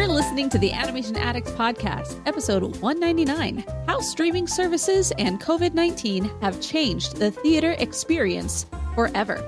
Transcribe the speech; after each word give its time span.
You're 0.00 0.08
listening 0.08 0.48
to 0.48 0.58
the 0.58 0.72
Animation 0.72 1.14
Addicts 1.14 1.50
Podcast, 1.50 2.26
episode 2.26 2.62
199 2.62 3.62
How 3.86 4.00
Streaming 4.00 4.46
Services 4.46 5.12
and 5.18 5.38
COVID 5.38 5.74
19 5.74 6.24
Have 6.40 6.58
Changed 6.58 7.16
the 7.16 7.30
Theater 7.30 7.72
Experience 7.72 8.64
Forever. 8.94 9.44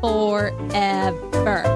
Forever. 0.00 1.75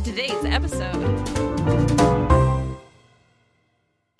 today's 0.03 0.45
episode. 0.45 1.27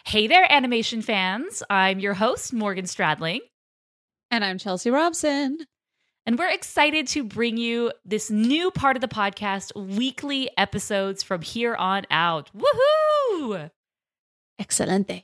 Hey 0.06 0.28
there, 0.28 0.46
animation 0.52 1.02
fans. 1.02 1.64
I'm 1.70 2.00
your 2.00 2.14
host, 2.14 2.54
Morgan 2.54 2.86
Stradling. 2.86 3.40
And 4.30 4.46
I'm 4.46 4.58
Chelsea 4.58 4.92
Robson. 4.92 5.58
And 6.26 6.38
we're 6.38 6.50
excited 6.50 7.08
to 7.08 7.24
bring 7.24 7.58
you 7.58 7.92
this 8.06 8.30
new 8.30 8.70
part 8.70 8.96
of 8.96 9.02
the 9.02 9.08
podcast, 9.08 9.76
weekly 9.76 10.52
episodes 10.56 11.24
from 11.24 11.42
here 11.42 11.74
on 11.76 12.06
out. 12.12 12.52
Woohoo! 12.56 13.72
Excelente. 14.60 15.24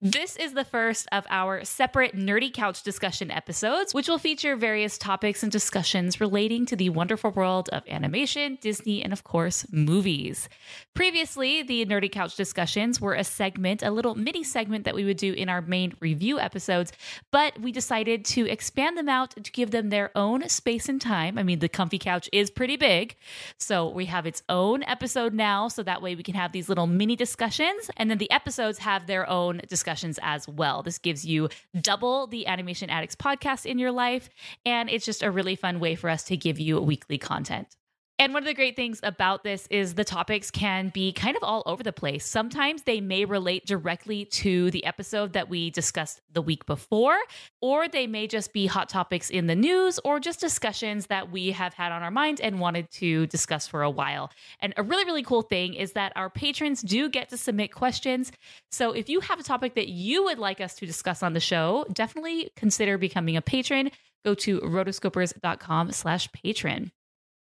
This 0.00 0.36
is 0.36 0.54
the 0.54 0.64
first 0.64 1.08
of 1.12 1.26
our 1.30 1.64
separate 1.64 2.16
Nerdy 2.16 2.52
Couch 2.52 2.82
discussion 2.82 3.30
episodes, 3.30 3.94
which 3.94 4.08
will 4.08 4.18
feature 4.18 4.56
various 4.56 4.98
topics 4.98 5.42
and 5.42 5.52
discussions 5.52 6.20
relating 6.20 6.66
to 6.66 6.76
the 6.76 6.90
wonderful 6.90 7.30
world 7.30 7.68
of 7.70 7.82
animation, 7.88 8.58
Disney, 8.60 9.02
and 9.02 9.12
of 9.12 9.24
course, 9.24 9.66
movies. 9.70 10.48
Previously, 10.94 11.62
the 11.62 11.84
Nerdy 11.86 12.10
Couch 12.10 12.36
discussions 12.36 13.00
were 13.00 13.14
a 13.14 13.24
segment, 13.24 13.82
a 13.82 13.90
little 13.90 14.14
mini 14.14 14.42
segment 14.42 14.84
that 14.84 14.94
we 14.94 15.04
would 15.04 15.16
do 15.16 15.32
in 15.32 15.48
our 15.48 15.60
main 15.60 15.94
review 16.00 16.38
episodes, 16.40 16.92
but 17.30 17.58
we 17.60 17.72
decided 17.72 18.24
to 18.24 18.48
expand 18.48 18.96
them 18.96 19.08
out 19.08 19.30
to 19.42 19.52
give 19.52 19.70
them 19.70 19.90
their 19.90 20.10
own 20.16 20.48
space 20.48 20.88
and 20.88 21.00
time. 21.00 21.38
I 21.38 21.42
mean, 21.42 21.58
the 21.58 21.68
comfy 21.68 21.98
couch 21.98 22.28
is 22.32 22.50
pretty 22.50 22.76
big, 22.76 23.16
so 23.58 23.88
we 23.88 24.06
have 24.06 24.26
its 24.26 24.42
own 24.48 24.82
episode 24.84 25.34
now, 25.34 25.68
so 25.68 25.82
that 25.82 26.02
way 26.02 26.14
we 26.14 26.22
can 26.22 26.34
have 26.34 26.52
these 26.52 26.68
little 26.68 26.86
mini 26.86 27.16
discussions, 27.16 27.90
and 27.96 28.10
then 28.10 28.18
the 28.18 28.30
episodes 28.30 28.78
have 28.78 29.06
their 29.06 29.28
own 29.28 29.57
discussions 29.68 30.18
as 30.22 30.46
well. 30.46 30.82
This 30.82 30.98
gives 30.98 31.24
you 31.24 31.48
double 31.80 32.26
the 32.26 32.46
Animation 32.46 32.90
Addicts 32.90 33.16
podcast 33.16 33.64
in 33.66 33.78
your 33.78 33.92
life, 33.92 34.28
and 34.66 34.90
it's 34.90 35.04
just 35.04 35.22
a 35.22 35.30
really 35.30 35.56
fun 35.56 35.80
way 35.80 35.94
for 35.94 36.10
us 36.10 36.24
to 36.24 36.36
give 36.36 36.60
you 36.60 36.80
weekly 36.80 37.18
content. 37.18 37.77
And 38.20 38.34
one 38.34 38.42
of 38.42 38.48
the 38.48 38.54
great 38.54 38.74
things 38.74 38.98
about 39.04 39.44
this 39.44 39.68
is 39.70 39.94
the 39.94 40.02
topics 40.02 40.50
can 40.50 40.88
be 40.88 41.12
kind 41.12 41.36
of 41.36 41.44
all 41.44 41.62
over 41.66 41.84
the 41.84 41.92
place. 41.92 42.26
Sometimes 42.26 42.82
they 42.82 43.00
may 43.00 43.24
relate 43.24 43.64
directly 43.64 44.24
to 44.24 44.72
the 44.72 44.84
episode 44.84 45.34
that 45.34 45.48
we 45.48 45.70
discussed 45.70 46.20
the 46.32 46.42
week 46.42 46.66
before, 46.66 47.16
or 47.60 47.86
they 47.86 48.08
may 48.08 48.26
just 48.26 48.52
be 48.52 48.66
hot 48.66 48.88
topics 48.88 49.30
in 49.30 49.46
the 49.46 49.54
news 49.54 50.00
or 50.04 50.18
just 50.18 50.40
discussions 50.40 51.06
that 51.06 51.30
we 51.30 51.52
have 51.52 51.74
had 51.74 51.92
on 51.92 52.02
our 52.02 52.10
mind 52.10 52.40
and 52.40 52.58
wanted 52.58 52.90
to 52.90 53.28
discuss 53.28 53.68
for 53.68 53.82
a 53.82 53.90
while. 53.90 54.32
And 54.58 54.74
a 54.76 54.82
really, 54.82 55.04
really 55.04 55.22
cool 55.22 55.42
thing 55.42 55.74
is 55.74 55.92
that 55.92 56.12
our 56.16 56.28
patrons 56.28 56.82
do 56.82 57.08
get 57.08 57.28
to 57.28 57.36
submit 57.36 57.72
questions. 57.72 58.32
So 58.72 58.90
if 58.90 59.08
you 59.08 59.20
have 59.20 59.38
a 59.38 59.44
topic 59.44 59.76
that 59.76 59.90
you 59.90 60.24
would 60.24 60.40
like 60.40 60.60
us 60.60 60.74
to 60.76 60.86
discuss 60.86 61.22
on 61.22 61.34
the 61.34 61.40
show, 61.40 61.86
definitely 61.92 62.50
consider 62.56 62.98
becoming 62.98 63.36
a 63.36 63.42
patron. 63.42 63.92
Go 64.24 64.34
to 64.34 64.58
rotoscopers.com 64.58 65.92
slash 65.92 66.32
patron. 66.32 66.90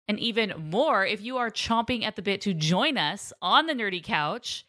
And 0.09 0.19
even 0.19 0.55
more, 0.71 1.05
if 1.05 1.21
you 1.21 1.37
are 1.37 1.51
chomping 1.51 2.03
at 2.03 2.17
the 2.17 2.23
bit 2.23 2.41
to 2.43 2.55
join 2.55 2.97
us 2.97 3.33
on 3.43 3.67
the 3.67 3.75
Nerdy 3.75 4.03
Couch 4.03 4.65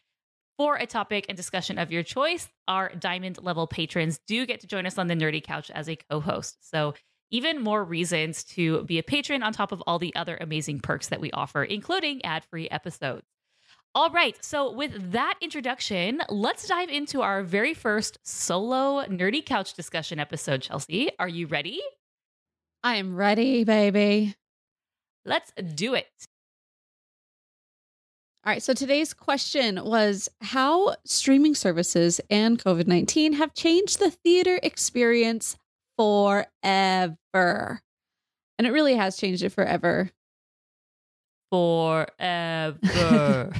for 0.58 0.76
a 0.76 0.86
topic 0.86 1.24
and 1.28 1.36
discussion 1.36 1.78
of 1.78 1.90
your 1.90 2.02
choice, 2.02 2.48
our 2.68 2.94
diamond 2.94 3.38
level 3.42 3.66
patrons 3.66 4.20
do 4.26 4.44
get 4.44 4.60
to 4.60 4.66
join 4.66 4.84
us 4.84 4.98
on 4.98 5.06
the 5.06 5.14
Nerdy 5.14 5.42
Couch 5.42 5.70
as 5.70 5.88
a 5.88 5.96
co 5.96 6.20
host. 6.20 6.68
So, 6.70 6.94
even 7.32 7.62
more 7.62 7.84
reasons 7.84 8.42
to 8.42 8.82
be 8.82 8.98
a 8.98 9.04
patron 9.04 9.42
on 9.42 9.52
top 9.52 9.70
of 9.70 9.80
all 9.86 9.98
the 10.00 10.14
other 10.16 10.36
amazing 10.40 10.80
perks 10.80 11.08
that 11.08 11.20
we 11.20 11.30
offer, 11.30 11.62
including 11.62 12.24
ad 12.24 12.44
free 12.44 12.68
episodes. 12.68 13.24
All 13.94 14.10
right, 14.10 14.36
so 14.44 14.70
with 14.72 15.12
that 15.12 15.34
introduction, 15.40 16.22
let's 16.28 16.66
dive 16.68 16.90
into 16.90 17.22
our 17.22 17.42
very 17.42 17.72
first 17.72 18.18
solo 18.24 19.04
Nerdy 19.04 19.44
Couch 19.44 19.74
discussion 19.74 20.18
episode, 20.18 20.62
Chelsea. 20.62 21.10
Are 21.18 21.28
you 21.28 21.46
ready? 21.46 21.80
I 22.82 22.96
am 22.96 23.16
ready, 23.16 23.64
baby. 23.64 24.34
Let's 25.24 25.52
do 25.74 25.94
it. 25.94 26.08
All 28.44 28.52
right. 28.52 28.62
So 28.62 28.72
today's 28.72 29.12
question 29.12 29.84
was 29.84 30.30
how 30.40 30.96
streaming 31.04 31.54
services 31.54 32.22
and 32.30 32.58
COVID 32.58 32.86
19 32.86 33.34
have 33.34 33.52
changed 33.52 33.98
the 33.98 34.10
theater 34.10 34.58
experience 34.62 35.58
forever. 35.98 37.82
And 38.58 38.66
it 38.66 38.70
really 38.70 38.94
has 38.94 39.18
changed 39.18 39.42
it 39.42 39.50
forever. 39.50 40.10
Forever. 41.50 42.08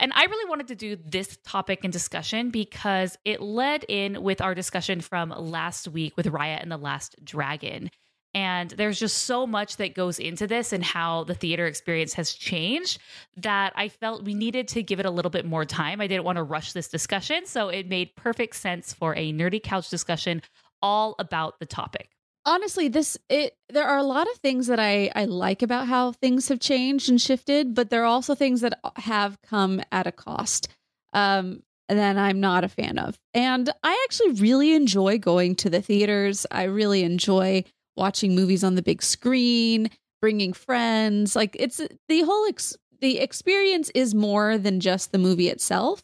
and 0.00 0.12
I 0.12 0.24
really 0.24 0.48
wanted 0.48 0.68
to 0.68 0.76
do 0.76 0.96
this 0.96 1.36
topic 1.44 1.82
and 1.82 1.92
discussion 1.92 2.50
because 2.50 3.18
it 3.24 3.40
led 3.40 3.84
in 3.88 4.22
with 4.22 4.40
our 4.40 4.54
discussion 4.54 5.00
from 5.00 5.30
last 5.30 5.88
week 5.88 6.16
with 6.16 6.26
Raya 6.26 6.62
and 6.62 6.70
the 6.70 6.76
Last 6.76 7.16
Dragon. 7.24 7.90
And 8.36 8.68
there's 8.72 8.98
just 8.98 9.24
so 9.24 9.46
much 9.46 9.78
that 9.78 9.94
goes 9.94 10.18
into 10.18 10.46
this 10.46 10.74
and 10.74 10.84
how 10.84 11.24
the 11.24 11.32
theater 11.32 11.66
experience 11.66 12.12
has 12.12 12.34
changed 12.34 13.00
that 13.38 13.72
I 13.76 13.88
felt 13.88 14.24
we 14.24 14.34
needed 14.34 14.68
to 14.68 14.82
give 14.82 15.00
it 15.00 15.06
a 15.06 15.10
little 15.10 15.30
bit 15.30 15.46
more 15.46 15.64
time. 15.64 16.02
I 16.02 16.06
didn't 16.06 16.24
want 16.24 16.36
to 16.36 16.42
rush 16.42 16.74
this 16.74 16.86
discussion. 16.86 17.46
So 17.46 17.70
it 17.70 17.88
made 17.88 18.14
perfect 18.14 18.56
sense 18.56 18.92
for 18.92 19.16
a 19.16 19.32
nerdy 19.32 19.62
couch 19.62 19.88
discussion 19.88 20.42
all 20.82 21.14
about 21.18 21.60
the 21.60 21.64
topic. 21.64 22.10
Honestly, 22.44 22.88
this 22.88 23.16
it 23.30 23.56
there 23.70 23.86
are 23.86 23.96
a 23.96 24.02
lot 24.02 24.30
of 24.30 24.36
things 24.36 24.66
that 24.66 24.78
I 24.78 25.10
I 25.14 25.24
like 25.24 25.62
about 25.62 25.86
how 25.86 26.12
things 26.12 26.48
have 26.48 26.60
changed 26.60 27.08
and 27.08 27.18
shifted, 27.18 27.74
but 27.74 27.88
there 27.88 28.02
are 28.02 28.04
also 28.04 28.34
things 28.34 28.60
that 28.60 28.78
have 28.96 29.40
come 29.40 29.80
at 29.90 30.06
a 30.06 30.12
cost. 30.12 30.68
Um 31.14 31.62
that 31.88 32.18
I'm 32.18 32.40
not 32.40 32.64
a 32.64 32.68
fan 32.68 32.98
of. 32.98 33.18
And 33.32 33.70
I 33.82 34.04
actually 34.04 34.32
really 34.32 34.74
enjoy 34.74 35.18
going 35.18 35.54
to 35.56 35.70
the 35.70 35.80
theaters. 35.80 36.44
I 36.50 36.64
really 36.64 37.02
enjoy 37.02 37.64
watching 37.96 38.34
movies 38.34 38.62
on 38.62 38.74
the 38.74 38.82
big 38.82 39.02
screen, 39.02 39.90
bringing 40.20 40.52
friends. 40.52 41.36
Like 41.36 41.56
it's 41.58 41.80
the 42.08 42.22
whole 42.22 42.46
ex- 42.46 42.76
the 43.00 43.18
experience 43.18 43.90
is 43.94 44.14
more 44.14 44.58
than 44.58 44.80
just 44.80 45.12
the 45.12 45.18
movie 45.18 45.48
itself, 45.48 46.02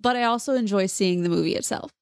but 0.00 0.16
I 0.16 0.24
also 0.24 0.54
enjoy 0.54 0.86
seeing 0.86 1.22
the 1.22 1.28
movie 1.28 1.54
itself. 1.54 1.92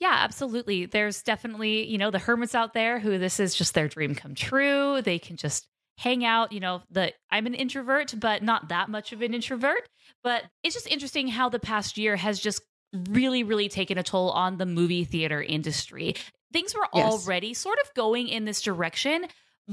Yeah, 0.00 0.16
absolutely. 0.18 0.86
There's 0.86 1.22
definitely, 1.22 1.86
you 1.86 1.98
know, 1.98 2.10
the 2.10 2.18
hermits 2.18 2.54
out 2.54 2.74
there 2.74 2.98
who 2.98 3.18
this 3.18 3.38
is 3.38 3.54
just 3.54 3.74
their 3.74 3.88
dream 3.88 4.14
come 4.14 4.34
true. 4.34 5.00
They 5.02 5.18
can 5.18 5.36
just 5.36 5.68
hang 5.98 6.24
out, 6.24 6.52
you 6.52 6.60
know, 6.60 6.82
the 6.90 7.12
I'm 7.30 7.46
an 7.46 7.54
introvert, 7.54 8.14
but 8.18 8.42
not 8.42 8.68
that 8.68 8.88
much 8.88 9.12
of 9.12 9.22
an 9.22 9.34
introvert, 9.34 9.88
but 10.24 10.44
it's 10.64 10.74
just 10.74 10.88
interesting 10.88 11.28
how 11.28 11.48
the 11.48 11.60
past 11.60 11.98
year 11.98 12.16
has 12.16 12.40
just 12.40 12.62
really 13.08 13.42
really 13.42 13.68
taken 13.68 13.96
a 13.96 14.02
toll 14.02 14.30
on 14.30 14.58
the 14.58 14.66
movie 14.66 15.04
theater 15.04 15.42
industry 15.42 16.14
things 16.52 16.74
were 16.74 16.86
yes. 16.94 17.12
already 17.12 17.54
sort 17.54 17.78
of 17.84 17.92
going 17.94 18.28
in 18.28 18.44
this 18.44 18.60
direction 18.60 19.26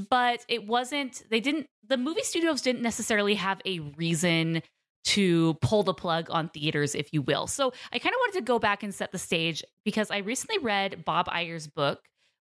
but 0.08 0.44
it 0.48 0.66
wasn't 0.66 1.22
they 1.30 1.40
didn't 1.40 1.66
the 1.88 1.96
movie 1.96 2.22
studios 2.22 2.62
didn't 2.62 2.82
necessarily 2.82 3.34
have 3.34 3.60
a 3.64 3.80
reason 3.96 4.62
to 5.02 5.54
pull 5.54 5.82
the 5.82 5.94
plug 5.94 6.26
on 6.30 6.48
theaters 6.48 6.94
if 6.94 7.12
you 7.12 7.22
will 7.22 7.46
so 7.46 7.72
i 7.92 7.98
kind 7.98 8.14
of 8.14 8.18
wanted 8.20 8.38
to 8.38 8.44
go 8.44 8.58
back 8.58 8.82
and 8.82 8.94
set 8.94 9.12
the 9.12 9.18
stage 9.18 9.62
because 9.84 10.10
i 10.10 10.18
recently 10.18 10.58
read 10.58 11.04
bob 11.04 11.26
Iger's 11.26 11.66
book 11.66 12.00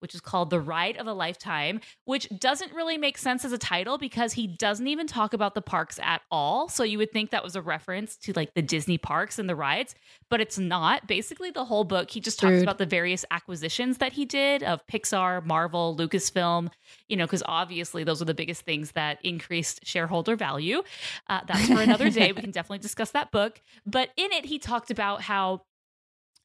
which 0.03 0.13
is 0.13 0.21
called 0.21 0.49
The 0.49 0.59
Ride 0.59 0.97
of 0.97 1.07
a 1.07 1.13
Lifetime, 1.13 1.79
which 2.03 2.27
doesn't 2.37 2.73
really 2.73 2.97
make 2.97 3.17
sense 3.17 3.45
as 3.45 3.53
a 3.53 3.57
title 3.57 3.97
because 3.97 4.33
he 4.33 4.45
doesn't 4.45 4.87
even 4.87 5.07
talk 5.07 5.33
about 5.33 5.55
the 5.55 5.61
parks 5.61 5.97
at 6.03 6.21
all. 6.29 6.67
So 6.67 6.83
you 6.83 6.97
would 6.97 7.13
think 7.13 7.31
that 7.31 7.43
was 7.43 7.55
a 7.55 7.61
reference 7.61 8.17
to 8.17 8.33
like 8.33 8.53
the 8.53 8.61
Disney 8.61 8.97
parks 8.97 9.39
and 9.39 9.49
the 9.49 9.55
rides, 9.55 9.95
but 10.29 10.41
it's 10.41 10.59
not. 10.59 11.07
Basically, 11.07 11.49
the 11.51 11.63
whole 11.63 11.85
book, 11.85 12.11
he 12.11 12.19
just 12.19 12.37
talks 12.37 12.55
Dude. 12.55 12.63
about 12.63 12.77
the 12.77 12.85
various 12.85 13.23
acquisitions 13.31 13.99
that 13.99 14.11
he 14.11 14.25
did 14.25 14.61
of 14.61 14.85
Pixar, 14.87 15.45
Marvel, 15.45 15.95
Lucasfilm, 15.97 16.69
you 17.07 17.15
know, 17.15 17.25
because 17.25 17.43
obviously 17.45 18.03
those 18.03 18.21
are 18.21 18.25
the 18.25 18.33
biggest 18.33 18.63
things 18.63 18.91
that 18.91 19.19
increased 19.23 19.85
shareholder 19.85 20.35
value. 20.35 20.83
Uh, 21.29 21.39
that's 21.47 21.67
for 21.67 21.79
another 21.81 22.09
day. 22.09 22.33
we 22.33 22.41
can 22.41 22.51
definitely 22.51 22.79
discuss 22.79 23.11
that 23.11 23.31
book. 23.31 23.61
But 23.85 24.09
in 24.17 24.33
it, 24.33 24.43
he 24.43 24.59
talked 24.59 24.91
about 24.91 25.21
how 25.21 25.61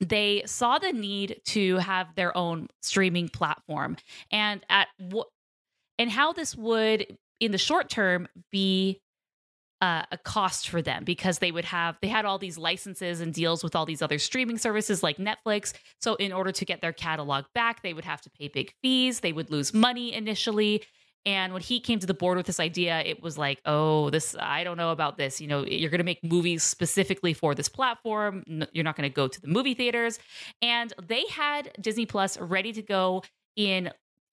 they 0.01 0.43
saw 0.47 0.79
the 0.79 0.93
need 0.93 1.41
to 1.45 1.77
have 1.77 2.15
their 2.15 2.37
own 2.37 2.69
streaming 2.83 3.29
platform 3.29 3.97
and 4.31 4.65
at 4.69 4.89
what 4.99 5.29
and 5.99 6.11
how 6.11 6.33
this 6.33 6.55
would 6.55 7.19
in 7.41 7.51
the 7.51 7.59
short 7.59 7.89
term 7.89 8.29
be 8.51 9.01
uh, 9.81 10.03
a 10.11 10.19
cost 10.19 10.69
for 10.69 10.83
them 10.83 11.05
because 11.05 11.39
they 11.39 11.53
would 11.53 11.65
have 11.65 11.97
they 12.03 12.09
had 12.09 12.25
all 12.25 12.39
these 12.39 12.59
licenses 12.59 13.21
and 13.21 13.33
deals 13.33 13.63
with 13.63 13.77
all 13.77 13.87
these 13.87 14.03
other 14.03 14.19
streaming 14.19 14.59
services 14.59 15.03
like 15.03 15.19
Netflix. 15.19 15.73
So 16.01 16.17
in 16.17 16.33
order 16.33 16.51
to 16.51 16.65
get 16.65 16.81
their 16.81 16.93
catalog 16.93 17.45
back, 17.55 17.83
they 17.83 17.95
would 17.95 18.05
have 18.05 18.21
to 18.23 18.31
pay 18.31 18.49
big 18.49 18.73
fees. 18.83 19.21
They 19.21 19.33
would 19.33 19.51
lose 19.51 19.73
money 19.73 20.13
initially. 20.13 20.83
And 21.29 21.53
when 21.53 21.61
he 21.61 21.79
came 21.79 21.99
to 21.99 22.07
the 22.07 22.15
board 22.15 22.39
with 22.39 22.47
this 22.47 22.59
idea, 22.59 23.01
it 23.01 23.23
was 23.23 23.37
like, 23.37 23.61
oh, 23.67 24.09
this, 24.09 24.35
I 24.41 24.65
don't 24.65 24.79
know 24.79 24.93
about 24.93 25.19
this. 25.19 25.43
You 25.43 25.47
know, 25.47 25.63
you're 25.63 25.91
going 25.91 25.99
to 25.99 26.05
make 26.05 26.25
movies 26.25 26.63
specifically 26.63 27.35
for 27.35 27.55
this 27.55 27.69
platform. 27.69 28.45
You're 28.73 28.83
not 28.83 28.97
going 28.97 29.11
to 29.11 29.15
go 29.15 29.29
to 29.29 29.39
the 29.39 29.47
movie 29.47 29.75
theaters. 29.75 30.19
And 30.63 30.91
they 31.07 31.27
had 31.27 31.71
Disney 31.79 32.07
Plus 32.07 32.39
ready 32.39 32.73
to 32.73 32.81
go 32.81 33.25
in 33.57 33.91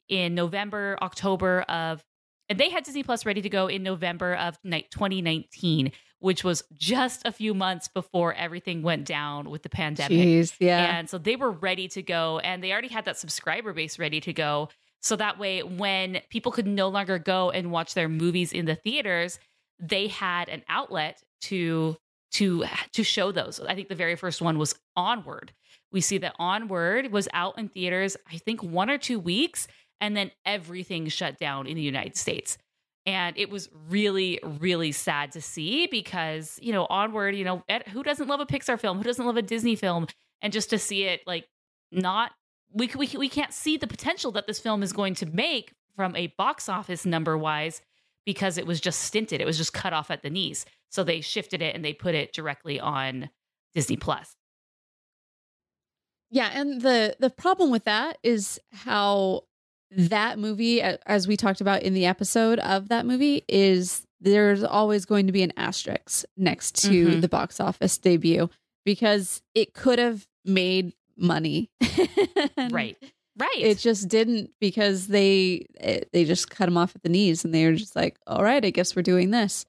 in 0.08 0.36
November, 0.36 0.98
October 1.02 1.64
of 1.64 2.02
and 2.48 2.58
they 2.58 2.70
had 2.70 2.86
Disney 2.86 3.04
Plus 3.04 3.26
ready 3.26 3.42
to 3.42 3.50
go 3.50 3.68
in 3.68 3.84
November 3.84 4.36
of 4.36 4.58
2019, 4.64 5.92
which 6.20 6.46
was 6.46 6.64
just 6.74 7.24
a 7.26 7.32
few 7.34 7.54
months 7.54 7.90
before 7.90 8.34
everything 8.36 8.84
went 8.84 9.04
down 9.04 9.50
with 9.50 9.64
the 9.64 9.70
pandemic. 9.70 10.18
Jeez, 10.18 10.56
yeah. 10.60 10.98
And 10.98 11.10
so 11.10 11.18
they 11.18 11.36
were 11.36 11.52
ready 11.52 11.90
to 11.90 12.02
go 12.02 12.40
and 12.40 12.64
they 12.64 12.72
already 12.72 12.88
had 12.88 13.04
that 13.06 13.18
subscriber 13.18 13.74
base 13.74 14.00
ready 14.00 14.22
to 14.22 14.32
go. 14.32 14.70
So 15.06 15.16
that 15.18 15.38
way, 15.38 15.62
when 15.62 16.22
people 16.32 16.52
could 16.52 16.66
no 16.66 16.88
longer 16.88 17.20
go 17.20 17.52
and 17.52 17.72
watch 17.72 17.94
their 17.94 18.10
movies 18.10 18.52
in 18.52 18.66
the 18.66 18.74
theaters, 18.74 19.38
they 19.80 20.08
had 20.08 20.50
an 20.50 20.64
outlet 20.68 21.22
to 21.42 21.96
to 22.32 22.66
to 22.94 23.04
show 23.04 23.32
those. 23.32 23.60
I 23.60 23.76
think 23.76 23.88
the 23.88 23.94
very 23.94 24.16
first 24.16 24.42
one 24.42 24.58
was 24.58 24.74
Onward. 24.96 25.54
We 25.92 26.02
see 26.02 26.18
that 26.18 26.34
Onward 26.40 27.12
was 27.12 27.28
out 27.34 27.60
in 27.60 27.70
theaters, 27.70 28.18
I 28.34 28.38
think 28.38 28.64
one 28.64 28.90
or 28.90 28.98
two 28.98 29.20
weeks, 29.20 29.68
and 30.02 30.18
then 30.18 30.32
everything 30.44 31.08
shut 31.10 31.38
down 31.38 31.68
in 31.68 31.76
the 31.76 31.84
United 31.84 32.18
States. 32.18 32.58
And 33.06 33.38
it 33.38 33.52
was 33.52 33.70
really, 33.88 34.40
really 34.60 34.92
sad 34.92 35.34
to 35.34 35.42
see 35.42 35.86
because, 35.86 36.58
you 36.64 36.74
know, 36.74 36.88
onward, 36.90 37.36
you 37.36 37.44
know, 37.46 37.64
who 37.94 38.02
doesn't 38.02 38.28
love 38.28 38.40
a 38.40 38.48
Pixar 38.48 38.80
film? 38.80 38.98
Who 38.98 39.04
doesn't 39.04 39.24
love 39.24 39.38
a 39.38 39.44
Disney 39.44 39.76
film? 39.76 40.08
And 40.42 40.52
just 40.52 40.72
to 40.72 40.80
see 40.80 41.04
it 41.04 41.22
like 41.28 41.48
not, 41.92 42.32
we, 42.76 42.92
we, 42.96 43.10
we 43.18 43.30
can't 43.30 43.54
see 43.54 43.78
the 43.78 43.88
potential 43.88 44.32
that 44.34 44.48
this 44.48 44.60
film 44.60 44.84
is 44.84 44.94
going 44.94 45.16
to 45.16 45.26
make 45.26 45.74
from 45.96 46.16
a 46.16 46.28
box 46.38 46.70
office 46.70 47.06
number 47.06 47.38
wise 47.38 47.82
because 48.26 48.58
it 48.58 48.68
was 48.68 48.82
just 48.82 49.00
stinted. 49.00 49.40
It 49.40 49.46
was 49.46 49.58
just 49.58 49.74
cut 49.74 49.94
off 49.94 50.12
at 50.12 50.22
the 50.22 50.30
knees. 50.30 50.66
So 50.90 51.04
they 51.04 51.22
shifted 51.22 51.62
it 51.62 51.74
and 51.74 51.84
they 51.84 51.94
put 51.94 52.16
it 52.16 52.34
directly 52.34 52.80
on 52.80 53.30
Disney 53.74 53.98
Plus. 53.98 54.36
Yeah, 56.32 56.50
and 56.54 56.82
the 56.82 57.16
the 57.20 57.30
problem 57.30 57.72
with 57.72 57.86
that 57.86 58.18
is 58.24 58.60
how 58.74 59.44
that 59.92 60.38
movie, 60.38 60.82
as 60.82 61.28
we 61.28 61.38
talked 61.38 61.62
about 61.62 61.84
in 61.84 61.94
the 61.94 62.06
episode 62.08 62.60
of 62.60 62.90
that 62.90 63.06
movie, 63.06 63.44
is 63.48 64.06
there's 64.20 64.64
always 64.64 65.06
going 65.06 65.28
to 65.28 65.32
be 65.32 65.44
an 65.44 65.54
asterisk 65.56 66.26
next 66.36 66.82
to 66.84 67.08
mm-hmm. 67.08 67.20
the 67.22 67.30
box 67.30 67.60
office 67.60 67.98
debut 67.98 68.50
because 68.84 69.42
it 69.54 69.74
could 69.74 70.00
have 70.00 70.28
made 70.44 70.94
money. 71.18 71.72
right. 72.72 72.98
Right. 73.38 73.58
It 73.58 73.80
just 73.80 74.08
didn't 74.08 74.52
because 74.62 75.08
they 75.08 75.68
it, 75.80 76.10
they 76.14 76.24
just 76.24 76.50
cut 76.50 76.66
them 76.66 76.78
off 76.78 76.96
at 76.96 77.04
the 77.04 77.10
knees 77.10 77.44
and 77.44 77.54
they 77.54 77.66
were 77.66 77.74
just 77.74 77.96
like, 77.96 78.18
"All 78.26 78.44
right, 78.44 78.64
I 78.64 78.70
guess 78.70 78.96
we're 78.96 79.02
doing 79.02 79.32
this." 79.32 79.66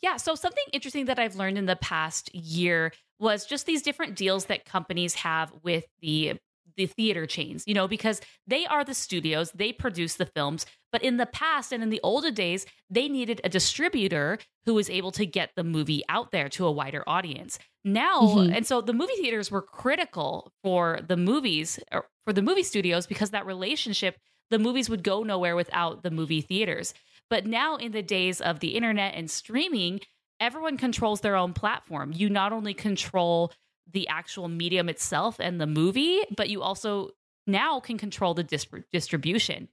Yeah, 0.00 0.16
so 0.16 0.34
something 0.34 0.64
interesting 0.72 1.06
that 1.06 1.18
I've 1.18 1.36
learned 1.36 1.58
in 1.58 1.66
the 1.66 1.76
past 1.76 2.34
year 2.34 2.92
was 3.18 3.44
just 3.44 3.66
these 3.66 3.82
different 3.82 4.16
deals 4.16 4.46
that 4.46 4.64
companies 4.64 5.14
have 5.14 5.52
with 5.62 5.86
the 6.00 6.38
the 6.76 6.86
theater 6.86 7.26
chains, 7.26 7.64
you 7.66 7.74
know, 7.74 7.88
because 7.88 8.20
they 8.46 8.66
are 8.66 8.84
the 8.84 8.94
studios, 8.94 9.50
they 9.52 9.72
produce 9.72 10.14
the 10.14 10.26
films. 10.26 10.66
But 10.90 11.02
in 11.02 11.16
the 11.16 11.26
past 11.26 11.72
and 11.72 11.82
in 11.82 11.90
the 11.90 12.00
older 12.02 12.30
days, 12.30 12.66
they 12.90 13.08
needed 13.08 13.40
a 13.44 13.48
distributor 13.48 14.38
who 14.66 14.74
was 14.74 14.90
able 14.90 15.12
to 15.12 15.26
get 15.26 15.50
the 15.56 15.64
movie 15.64 16.02
out 16.08 16.30
there 16.30 16.48
to 16.50 16.66
a 16.66 16.72
wider 16.72 17.02
audience. 17.06 17.58
Now, 17.84 18.20
mm-hmm. 18.20 18.52
and 18.52 18.66
so 18.66 18.80
the 18.80 18.92
movie 18.92 19.14
theaters 19.14 19.50
were 19.50 19.62
critical 19.62 20.52
for 20.62 21.00
the 21.06 21.16
movies, 21.16 21.80
for 22.24 22.32
the 22.32 22.42
movie 22.42 22.62
studios, 22.62 23.06
because 23.06 23.30
that 23.30 23.46
relationship, 23.46 24.18
the 24.50 24.58
movies 24.58 24.88
would 24.88 25.02
go 25.02 25.22
nowhere 25.22 25.56
without 25.56 26.02
the 26.02 26.10
movie 26.10 26.42
theaters. 26.42 26.94
But 27.30 27.46
now, 27.46 27.76
in 27.76 27.92
the 27.92 28.02
days 28.02 28.40
of 28.40 28.60
the 28.60 28.74
internet 28.76 29.14
and 29.14 29.30
streaming, 29.30 30.00
everyone 30.38 30.76
controls 30.76 31.22
their 31.22 31.36
own 31.36 31.54
platform. 31.54 32.12
You 32.14 32.28
not 32.28 32.52
only 32.52 32.74
control 32.74 33.52
the 33.92 34.08
actual 34.08 34.48
medium 34.48 34.88
itself 34.88 35.36
and 35.38 35.60
the 35.60 35.66
movie, 35.66 36.20
but 36.36 36.48
you 36.48 36.62
also 36.62 37.10
now 37.46 37.80
can 37.80 37.98
control 37.98 38.34
the 38.34 38.44
distribution. 38.92 39.68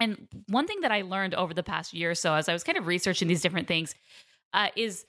And 0.00 0.28
one 0.48 0.66
thing 0.66 0.80
that 0.80 0.90
I 0.90 1.02
learned 1.02 1.34
over 1.34 1.54
the 1.54 1.62
past 1.62 1.92
year 1.92 2.10
or 2.10 2.14
so, 2.14 2.34
as 2.34 2.48
I 2.48 2.52
was 2.52 2.64
kind 2.64 2.78
of 2.78 2.86
researching 2.86 3.28
these 3.28 3.42
different 3.42 3.68
things, 3.68 3.94
uh, 4.52 4.68
is 4.76 5.04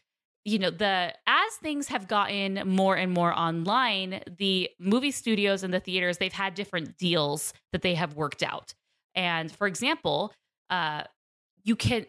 you 0.45 0.59
know 0.59 0.69
the 0.69 1.13
as 1.25 1.53
things 1.61 1.87
have 1.87 2.07
gotten 2.07 2.67
more 2.67 2.95
and 2.95 3.13
more 3.13 3.37
online 3.37 4.21
the 4.37 4.69
movie 4.79 5.11
studios 5.11 5.63
and 5.63 5.73
the 5.73 5.79
theaters 5.79 6.17
they've 6.17 6.33
had 6.33 6.53
different 6.53 6.97
deals 6.97 7.53
that 7.71 7.81
they 7.81 7.95
have 7.95 8.15
worked 8.15 8.43
out 8.43 8.73
and 9.15 9.51
for 9.51 9.67
example 9.67 10.33
uh 10.69 11.03
you 11.63 11.75
can 11.75 12.05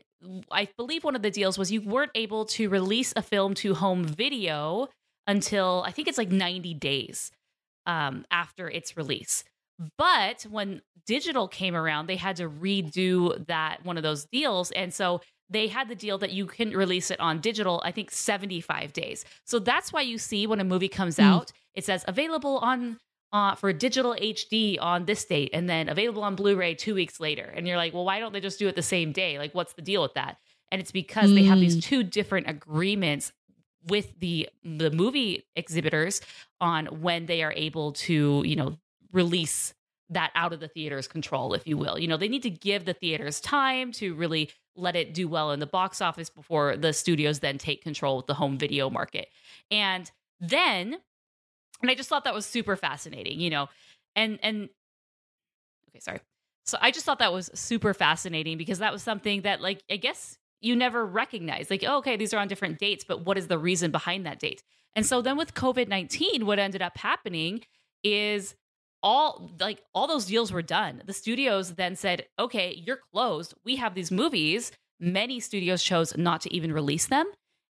i 0.50 0.68
believe 0.76 1.04
one 1.04 1.14
of 1.14 1.22
the 1.22 1.30
deals 1.30 1.56
was 1.56 1.70
you 1.70 1.80
weren't 1.80 2.10
able 2.14 2.44
to 2.44 2.68
release 2.68 3.12
a 3.14 3.22
film 3.22 3.54
to 3.54 3.74
home 3.74 4.04
video 4.04 4.88
until 5.26 5.84
I 5.86 5.90
think 5.90 6.08
it's 6.08 6.18
like 6.18 6.30
90 6.30 6.74
days 6.74 7.30
um, 7.86 8.24
after 8.30 8.68
its 8.68 8.96
release. 8.96 9.44
But 9.98 10.42
when 10.48 10.82
digital 11.06 11.48
came 11.48 11.74
around, 11.74 12.06
they 12.06 12.16
had 12.16 12.36
to 12.36 12.48
redo 12.48 13.46
that 13.46 13.84
one 13.84 13.96
of 13.96 14.02
those 14.02 14.24
deals. 14.26 14.70
And 14.70 14.94
so 14.94 15.20
they 15.50 15.66
had 15.68 15.88
the 15.88 15.94
deal 15.94 16.18
that 16.18 16.32
you 16.32 16.46
can 16.46 16.70
release 16.70 17.10
it 17.10 17.20
on 17.20 17.40
digital, 17.40 17.82
I 17.84 17.90
think 17.90 18.10
75 18.10 18.92
days. 18.92 19.24
So 19.44 19.58
that's 19.58 19.92
why 19.92 20.02
you 20.02 20.18
see 20.18 20.46
when 20.46 20.60
a 20.60 20.64
movie 20.64 20.88
comes 20.88 21.16
mm. 21.16 21.24
out, 21.24 21.52
it 21.74 21.84
says 21.84 22.04
available 22.06 22.58
on 22.58 22.98
uh, 23.32 23.56
for 23.56 23.72
digital 23.72 24.14
HD 24.14 24.78
on 24.80 25.06
this 25.06 25.24
date 25.24 25.50
and 25.52 25.68
then 25.68 25.88
available 25.88 26.22
on 26.22 26.36
Blu 26.36 26.54
ray 26.54 26.74
two 26.74 26.94
weeks 26.94 27.18
later. 27.18 27.42
And 27.42 27.66
you're 27.66 27.76
like, 27.76 27.92
well, 27.92 28.04
why 28.04 28.20
don't 28.20 28.32
they 28.32 28.40
just 28.40 28.60
do 28.60 28.68
it 28.68 28.76
the 28.76 28.82
same 28.82 29.10
day? 29.10 29.38
Like, 29.38 29.54
what's 29.54 29.72
the 29.72 29.82
deal 29.82 30.02
with 30.02 30.14
that? 30.14 30.36
And 30.70 30.80
it's 30.80 30.92
because 30.92 31.30
mm. 31.30 31.34
they 31.34 31.42
have 31.44 31.58
these 31.58 31.76
mm. 31.76 31.82
two 31.82 32.04
different 32.04 32.48
agreements 32.48 33.32
with 33.86 34.18
the 34.20 34.48
the 34.62 34.90
movie 34.90 35.44
exhibitors 35.56 36.20
on 36.60 36.86
when 36.86 37.26
they 37.26 37.42
are 37.42 37.52
able 37.56 37.92
to 37.92 38.42
you 38.44 38.56
know 38.56 38.76
release 39.12 39.74
that 40.10 40.30
out 40.34 40.52
of 40.52 40.60
the 40.60 40.68
theater's 40.68 41.08
control 41.08 41.54
if 41.54 41.66
you 41.66 41.76
will. 41.76 41.98
You 41.98 42.08
know 42.08 42.16
they 42.16 42.28
need 42.28 42.42
to 42.42 42.50
give 42.50 42.84
the 42.84 42.94
theaters 42.94 43.40
time 43.40 43.92
to 43.92 44.14
really 44.14 44.50
let 44.76 44.96
it 44.96 45.14
do 45.14 45.28
well 45.28 45.52
in 45.52 45.60
the 45.60 45.66
box 45.66 46.00
office 46.00 46.28
before 46.28 46.76
the 46.76 46.92
studios 46.92 47.38
then 47.38 47.58
take 47.58 47.82
control 47.82 48.18
of 48.18 48.26
the 48.26 48.34
home 48.34 48.58
video 48.58 48.90
market. 48.90 49.28
And 49.70 50.10
then 50.40 50.96
and 51.80 51.90
i 51.90 51.94
just 51.94 52.08
thought 52.08 52.24
that 52.24 52.34
was 52.34 52.46
super 52.46 52.76
fascinating 52.76 53.40
you 53.40 53.50
know 53.50 53.68
and 54.16 54.38
and 54.42 54.68
okay 55.90 56.00
sorry. 56.00 56.20
So 56.66 56.78
i 56.80 56.90
just 56.90 57.04
thought 57.04 57.18
that 57.18 57.32
was 57.32 57.50
super 57.54 57.94
fascinating 57.94 58.58
because 58.58 58.78
that 58.78 58.92
was 58.92 59.02
something 59.02 59.42
that 59.42 59.60
like 59.60 59.82
i 59.90 59.96
guess 59.96 60.38
you 60.64 60.74
never 60.74 61.04
recognize 61.04 61.70
like 61.70 61.84
oh, 61.86 61.98
okay 61.98 62.16
these 62.16 62.32
are 62.32 62.38
on 62.38 62.48
different 62.48 62.78
dates 62.78 63.04
but 63.04 63.24
what 63.24 63.38
is 63.38 63.48
the 63.48 63.58
reason 63.58 63.90
behind 63.90 64.26
that 64.26 64.38
date? 64.38 64.62
And 64.96 65.04
so 65.04 65.22
then 65.22 65.36
with 65.36 65.54
covid-19 65.54 66.44
what 66.44 66.58
ended 66.58 66.82
up 66.82 66.96
happening 66.96 67.62
is 68.02 68.54
all 69.02 69.50
like 69.60 69.82
all 69.94 70.06
those 70.06 70.26
deals 70.26 70.52
were 70.52 70.62
done. 70.62 71.02
The 71.06 71.12
studios 71.12 71.74
then 71.74 71.96
said 71.96 72.26
okay 72.38 72.82
you're 72.86 73.00
closed. 73.12 73.54
We 73.64 73.76
have 73.76 73.94
these 73.94 74.10
movies. 74.10 74.72
Many 75.00 75.40
studios 75.40 75.82
chose 75.82 76.16
not 76.16 76.40
to 76.42 76.54
even 76.54 76.72
release 76.72 77.06
them 77.06 77.26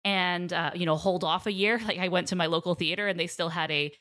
and 0.06 0.54
uh, 0.54 0.72
you 0.74 0.86
know 0.86 0.96
hold 0.96 1.24
off 1.24 1.46
a 1.46 1.52
year. 1.52 1.80
Like 1.88 2.00
i 2.00 2.08
went 2.08 2.28
to 2.30 2.36
my 2.36 2.46
local 2.46 2.76
theater 2.76 3.08
and 3.08 3.20
they 3.20 3.28
still 3.28 3.50
had 3.50 3.72
a 3.72 3.92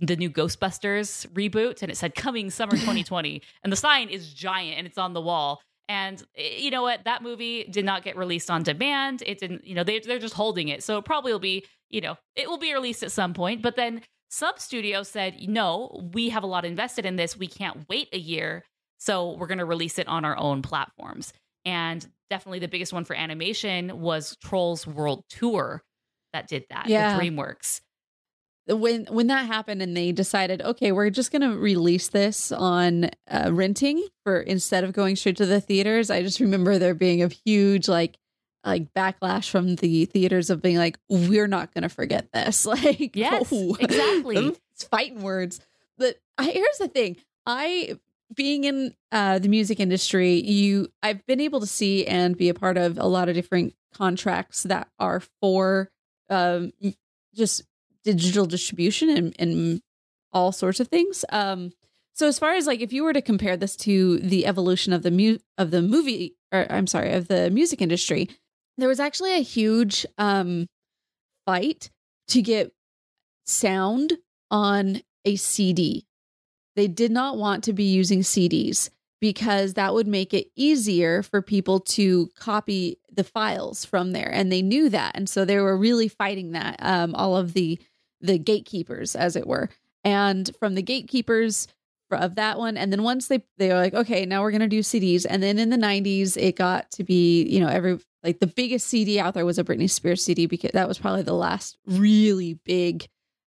the 0.00 0.16
new 0.16 0.30
ghostbusters 0.30 1.26
reboot 1.28 1.82
and 1.82 1.90
it 1.90 1.96
said 1.96 2.14
coming 2.14 2.50
summer 2.50 2.72
2020 2.72 3.40
and 3.62 3.72
the 3.72 3.76
sign 3.76 4.08
is 4.08 4.34
giant 4.34 4.76
and 4.78 4.86
it's 4.86 4.98
on 4.98 5.12
the 5.12 5.20
wall 5.20 5.60
and 5.88 6.22
eh, 6.36 6.56
you 6.58 6.70
know 6.70 6.82
what? 6.82 7.04
That 7.04 7.22
movie 7.22 7.64
did 7.64 7.84
not 7.84 8.02
get 8.02 8.16
released 8.16 8.50
on 8.50 8.62
demand. 8.62 9.22
It 9.26 9.38
didn't, 9.38 9.66
you 9.66 9.74
know, 9.74 9.84
they, 9.84 10.00
they're 10.00 10.18
just 10.18 10.34
holding 10.34 10.68
it. 10.68 10.82
So 10.82 10.98
it 10.98 11.04
probably 11.04 11.32
will 11.32 11.38
be, 11.38 11.64
you 11.90 12.00
know, 12.00 12.16
it 12.36 12.48
will 12.48 12.58
be 12.58 12.72
released 12.72 13.02
at 13.02 13.12
some 13.12 13.34
point. 13.34 13.62
But 13.62 13.76
then 13.76 14.02
some 14.30 14.54
studio 14.56 15.02
said, 15.02 15.36
no, 15.48 16.10
we 16.12 16.30
have 16.30 16.42
a 16.42 16.46
lot 16.46 16.64
invested 16.64 17.06
in 17.06 17.16
this. 17.16 17.36
We 17.36 17.46
can't 17.46 17.88
wait 17.88 18.08
a 18.12 18.18
year. 18.18 18.64
So 18.98 19.32
we're 19.32 19.46
going 19.46 19.58
to 19.58 19.64
release 19.64 19.98
it 19.98 20.08
on 20.08 20.24
our 20.24 20.36
own 20.36 20.62
platforms. 20.62 21.32
And 21.64 22.06
definitely 22.30 22.58
the 22.58 22.68
biggest 22.68 22.92
one 22.92 23.04
for 23.04 23.14
animation 23.14 24.00
was 24.00 24.36
Trolls 24.42 24.86
World 24.86 25.24
Tour 25.28 25.82
that 26.32 26.48
did 26.48 26.64
that, 26.70 26.88
yeah. 26.88 27.18
DreamWorks 27.18 27.80
when 28.66 29.06
when 29.06 29.26
that 29.26 29.46
happened 29.46 29.82
and 29.82 29.96
they 29.96 30.10
decided 30.10 30.62
okay 30.62 30.90
we're 30.90 31.10
just 31.10 31.30
going 31.30 31.42
to 31.42 31.56
release 31.56 32.08
this 32.08 32.50
on 32.50 33.10
uh, 33.30 33.50
renting 33.52 34.06
for 34.22 34.40
instead 34.40 34.84
of 34.84 34.92
going 34.92 35.16
straight 35.16 35.36
to 35.36 35.44
the 35.44 35.60
theaters 35.60 36.10
i 36.10 36.22
just 36.22 36.40
remember 36.40 36.78
there 36.78 36.94
being 36.94 37.22
a 37.22 37.28
huge 37.28 37.88
like 37.88 38.16
like 38.64 38.92
backlash 38.94 39.50
from 39.50 39.76
the 39.76 40.06
theaters 40.06 40.50
of 40.50 40.62
being 40.62 40.76
like 40.76 40.98
we're 41.08 41.46
not 41.46 41.72
going 41.74 41.82
to 41.82 41.88
forget 41.88 42.32
this. 42.32 42.66
Like 42.74 43.14
yes 43.14 43.50
oh, 43.52 43.76
exactly. 43.78 44.56
It's 44.74 44.84
fighting 44.84 45.22
words. 45.22 45.60
But 45.98 46.16
here's 46.40 46.78
the 46.78 46.88
thing. 46.88 47.16
I 47.46 47.98
being 48.34 48.64
in 48.64 48.94
uh, 49.12 49.38
the 49.38 49.48
music 49.48 49.78
industry, 49.78 50.40
you 50.40 50.88
I've 51.02 51.24
been 51.26 51.40
able 51.40 51.60
to 51.60 51.66
see 51.66 52.06
and 52.06 52.36
be 52.36 52.48
a 52.48 52.54
part 52.54 52.76
of 52.76 52.98
a 52.98 53.06
lot 53.06 53.28
of 53.28 53.36
different 53.36 53.74
contracts 53.92 54.64
that 54.64 54.88
are 54.98 55.22
for 55.40 55.90
um, 56.28 56.72
just 57.34 57.62
digital 58.12 58.46
distribution 58.46 59.08
and, 59.10 59.34
and 59.38 59.80
all 60.32 60.52
sorts 60.52 60.80
of 60.80 60.88
things. 60.88 61.24
Um, 61.30 61.72
so 62.14 62.28
as 62.28 62.38
far 62.38 62.54
as 62.54 62.66
like 62.66 62.80
if 62.80 62.92
you 62.92 63.02
were 63.02 63.12
to 63.12 63.22
compare 63.22 63.56
this 63.56 63.76
to 63.78 64.18
the 64.18 64.46
evolution 64.46 64.92
of 64.92 65.02
the 65.02 65.10
mu- 65.10 65.38
of 65.58 65.70
the 65.70 65.82
movie 65.82 66.36
or 66.52 66.66
I'm 66.70 66.86
sorry, 66.86 67.12
of 67.12 67.28
the 67.28 67.50
music 67.50 67.82
industry, 67.82 68.28
there 68.78 68.88
was 68.88 69.00
actually 69.00 69.34
a 69.34 69.42
huge 69.42 70.06
um 70.18 70.66
fight 71.44 71.90
to 72.28 72.40
get 72.40 72.72
sound 73.46 74.14
on 74.50 75.02
a 75.24 75.36
CD. 75.36 76.06
They 76.76 76.88
did 76.88 77.10
not 77.10 77.36
want 77.36 77.64
to 77.64 77.72
be 77.72 77.84
using 77.84 78.20
CDs 78.20 78.90
because 79.20 79.74
that 79.74 79.94
would 79.94 80.06
make 80.06 80.34
it 80.34 80.48
easier 80.56 81.22
for 81.22 81.40
people 81.40 81.80
to 81.80 82.28
copy 82.38 82.98
the 83.12 83.24
files 83.24 83.84
from 83.84 84.12
there 84.12 84.30
and 84.32 84.50
they 84.50 84.60
knew 84.60 84.88
that 84.88 85.12
and 85.14 85.28
so 85.28 85.44
they 85.44 85.58
were 85.58 85.76
really 85.76 86.08
fighting 86.08 86.50
that 86.52 86.76
um, 86.80 87.14
all 87.14 87.36
of 87.36 87.52
the 87.52 87.78
the 88.24 88.38
gatekeepers 88.38 89.14
as 89.14 89.36
it 89.36 89.46
were. 89.46 89.68
And 90.02 90.50
from 90.58 90.74
the 90.74 90.82
gatekeepers 90.82 91.68
of 92.10 92.36
that 92.36 92.58
one 92.58 92.76
and 92.76 92.92
then 92.92 93.02
once 93.02 93.26
they 93.26 93.42
they 93.58 93.68
were 93.68 93.74
like 93.74 93.94
okay 93.94 94.24
now 94.24 94.40
we're 94.40 94.52
to 94.52 94.68
do 94.68 94.80
CDs 94.80 95.26
and 95.28 95.42
then 95.42 95.58
in 95.58 95.70
the 95.70 95.76
90s 95.76 96.36
it 96.36 96.54
got 96.54 96.88
to 96.92 97.02
be 97.02 97.42
you 97.44 97.58
know 97.58 97.66
every 97.66 97.98
like 98.22 98.40
the 98.40 98.46
biggest 98.46 98.86
CD 98.86 99.20
out 99.20 99.34
there 99.34 99.44
was 99.44 99.58
a 99.58 99.64
Britney 99.64 99.90
Spears 99.90 100.24
CD 100.24 100.46
because 100.46 100.70
that 100.72 100.88
was 100.88 100.98
probably 100.98 101.22
the 101.22 101.34
last 101.34 101.76
really 101.86 102.54
big 102.64 103.06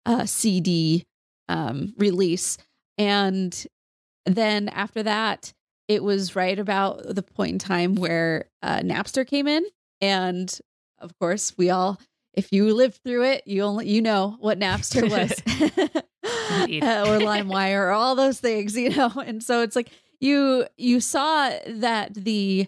uh, 0.05 0.25
CD 0.25 1.05
um, 1.49 1.93
release. 1.97 2.57
And 2.97 3.65
then 4.25 4.69
after 4.69 5.03
that 5.03 5.51
it 5.87 6.03
was 6.03 6.37
right 6.37 6.57
about 6.57 7.03
the 7.03 7.21
point 7.21 7.51
in 7.51 7.59
time 7.59 7.95
where 7.95 8.45
uh, 8.63 8.79
Napster 8.79 9.27
came 9.27 9.47
in. 9.47 9.65
And 9.99 10.57
of 10.99 11.17
course 11.19 11.57
we 11.57 11.69
all 11.69 11.99
if 12.33 12.51
you 12.51 12.73
lived 12.73 12.99
through 13.03 13.23
it 13.23 13.43
you 13.45 13.61
only 13.63 13.89
you 13.89 14.01
know 14.01 14.37
what 14.39 14.59
Napster 14.59 15.09
was 15.09 16.01
uh, 16.23 17.03
or 17.07 17.19
LimeWire 17.19 17.87
or 17.87 17.91
all 17.91 18.15
those 18.15 18.39
things, 18.39 18.75
you 18.75 18.89
know. 18.89 19.11
And 19.25 19.43
so 19.43 19.61
it's 19.61 19.75
like 19.75 19.89
you 20.19 20.65
you 20.77 20.99
saw 20.99 21.51
that 21.67 22.13
the 22.13 22.67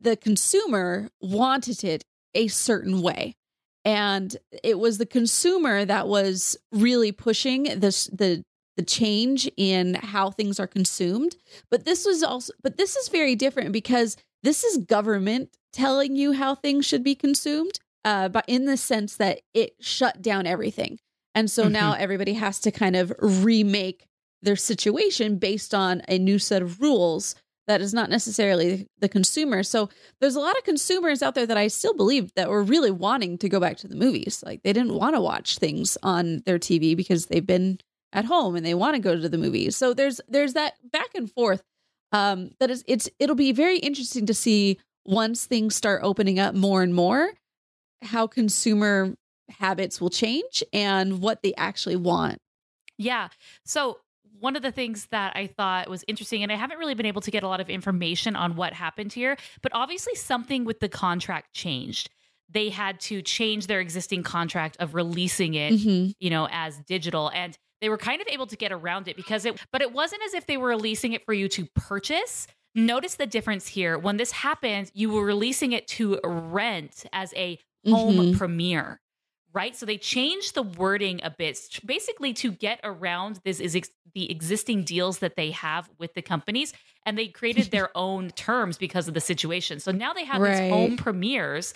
the 0.00 0.16
consumer 0.16 1.08
wanted 1.20 1.84
it 1.84 2.04
a 2.34 2.48
certain 2.48 3.02
way. 3.02 3.36
And 3.84 4.36
it 4.62 4.78
was 4.78 4.98
the 4.98 5.06
consumer 5.06 5.84
that 5.84 6.06
was 6.06 6.56
really 6.70 7.12
pushing 7.12 7.64
this 7.80 8.06
the 8.06 8.44
the 8.76 8.82
change 8.82 9.50
in 9.56 9.94
how 9.94 10.30
things 10.30 10.58
are 10.58 10.66
consumed. 10.66 11.36
But 11.70 11.84
this 11.84 12.04
was 12.06 12.22
also 12.22 12.52
but 12.62 12.76
this 12.76 12.96
is 12.96 13.08
very 13.08 13.34
different 13.34 13.72
because 13.72 14.16
this 14.42 14.64
is 14.64 14.78
government 14.78 15.56
telling 15.72 16.16
you 16.16 16.32
how 16.32 16.54
things 16.54 16.86
should 16.86 17.02
be 17.02 17.14
consumed. 17.14 17.78
Uh, 18.04 18.28
but 18.28 18.44
in 18.48 18.64
the 18.64 18.76
sense 18.76 19.16
that 19.16 19.40
it 19.54 19.74
shut 19.80 20.20
down 20.20 20.46
everything. 20.46 20.98
And 21.34 21.50
so 21.50 21.64
mm-hmm. 21.64 21.72
now 21.72 21.92
everybody 21.94 22.34
has 22.34 22.58
to 22.60 22.70
kind 22.70 22.96
of 22.96 23.12
remake 23.20 24.06
their 24.42 24.56
situation 24.56 25.38
based 25.38 25.72
on 25.72 26.02
a 26.08 26.18
new 26.18 26.38
set 26.38 26.62
of 26.62 26.80
rules 26.80 27.34
that 27.68 27.80
is 27.80 27.94
not 27.94 28.10
necessarily 28.10 28.88
the 28.98 29.08
consumer. 29.08 29.62
So 29.62 29.88
there's 30.20 30.34
a 30.34 30.40
lot 30.40 30.58
of 30.58 30.64
consumers 30.64 31.22
out 31.22 31.34
there 31.34 31.46
that 31.46 31.56
I 31.56 31.68
still 31.68 31.94
believe 31.94 32.34
that 32.34 32.50
were 32.50 32.62
really 32.62 32.90
wanting 32.90 33.38
to 33.38 33.48
go 33.48 33.60
back 33.60 33.76
to 33.78 33.88
the 33.88 33.94
movies. 33.94 34.42
Like 34.44 34.62
they 34.62 34.72
didn't 34.72 34.94
want 34.94 35.14
to 35.14 35.20
watch 35.20 35.58
things 35.58 35.96
on 36.02 36.42
their 36.44 36.58
TV 36.58 36.96
because 36.96 37.26
they've 37.26 37.46
been 37.46 37.78
at 38.12 38.24
home 38.24 38.56
and 38.56 38.66
they 38.66 38.74
want 38.74 38.94
to 38.94 39.00
go 39.00 39.18
to 39.18 39.28
the 39.28 39.38
movies. 39.38 39.76
So 39.76 39.94
there's 39.94 40.20
there's 40.28 40.54
that 40.54 40.74
back 40.90 41.14
and 41.14 41.30
forth. 41.30 41.62
Um, 42.10 42.50
that 42.58 42.70
is 42.70 42.84
it's 42.86 43.08
it'll 43.18 43.36
be 43.36 43.52
very 43.52 43.78
interesting 43.78 44.26
to 44.26 44.34
see 44.34 44.78
once 45.04 45.46
things 45.46 45.74
start 45.74 46.02
opening 46.04 46.38
up 46.38 46.54
more 46.54 46.82
and 46.82 46.94
more 46.94 47.30
how 48.02 48.26
consumer 48.26 49.14
habits 49.48 50.00
will 50.00 50.10
change 50.10 50.62
and 50.72 51.20
what 51.20 51.42
they 51.42 51.54
actually 51.56 51.96
want. 51.96 52.38
Yeah. 52.98 53.28
So, 53.64 53.98
one 54.38 54.56
of 54.56 54.62
the 54.62 54.72
things 54.72 55.06
that 55.12 55.36
I 55.36 55.46
thought 55.46 55.88
was 55.88 56.04
interesting, 56.08 56.42
and 56.42 56.50
I 56.50 56.56
haven't 56.56 56.78
really 56.78 56.94
been 56.94 57.06
able 57.06 57.20
to 57.20 57.30
get 57.30 57.44
a 57.44 57.48
lot 57.48 57.60
of 57.60 57.70
information 57.70 58.34
on 58.34 58.56
what 58.56 58.72
happened 58.72 59.12
here, 59.12 59.36
but 59.62 59.70
obviously 59.72 60.16
something 60.16 60.64
with 60.64 60.80
the 60.80 60.88
contract 60.88 61.54
changed. 61.54 62.10
They 62.50 62.68
had 62.68 62.98
to 63.02 63.22
change 63.22 63.68
their 63.68 63.78
existing 63.78 64.24
contract 64.24 64.76
of 64.80 64.96
releasing 64.96 65.54
it, 65.54 65.74
mm-hmm. 65.74 66.10
you 66.18 66.28
know, 66.28 66.48
as 66.50 66.76
digital. 66.80 67.30
And 67.32 67.56
they 67.80 67.88
were 67.88 67.98
kind 67.98 68.20
of 68.20 68.26
able 68.28 68.48
to 68.48 68.56
get 68.56 68.72
around 68.72 69.06
it 69.06 69.16
because 69.16 69.44
it, 69.44 69.60
but 69.70 69.80
it 69.80 69.92
wasn't 69.92 70.22
as 70.26 70.34
if 70.34 70.46
they 70.46 70.56
were 70.56 70.68
releasing 70.68 71.12
it 71.12 71.24
for 71.24 71.34
you 71.34 71.48
to 71.48 71.68
purchase. 71.76 72.48
Notice 72.74 73.14
the 73.14 73.26
difference 73.26 73.68
here. 73.68 73.96
When 73.96 74.16
this 74.16 74.32
happened, 74.32 74.90
you 74.92 75.10
were 75.10 75.24
releasing 75.24 75.70
it 75.72 75.86
to 75.88 76.18
rent 76.24 77.06
as 77.12 77.32
a 77.34 77.60
home 77.86 78.16
mm-hmm. 78.16 78.38
premiere 78.38 79.00
right? 79.52 79.76
So 79.76 79.86
they 79.86 79.98
changed 79.98 80.54
the 80.54 80.62
wording 80.62 81.20
a 81.22 81.30
bit, 81.30 81.58
basically 81.84 82.32
to 82.34 82.52
get 82.52 82.80
around 82.84 83.40
this 83.44 83.60
is 83.60 83.76
ex- 83.76 83.90
the 84.14 84.30
existing 84.30 84.84
deals 84.84 85.18
that 85.18 85.36
they 85.36 85.50
have 85.50 85.90
with 85.98 86.14
the 86.14 86.22
companies, 86.22 86.72
and 87.04 87.18
they 87.18 87.28
created 87.28 87.64
their 87.70 87.96
own 87.96 88.30
terms 88.30 88.78
because 88.78 89.08
of 89.08 89.14
the 89.14 89.20
situation. 89.20 89.80
So 89.80 89.92
now 89.92 90.12
they 90.12 90.24
have 90.24 90.40
right. 90.40 90.62
these 90.62 90.72
home 90.72 90.96
premieres. 90.96 91.74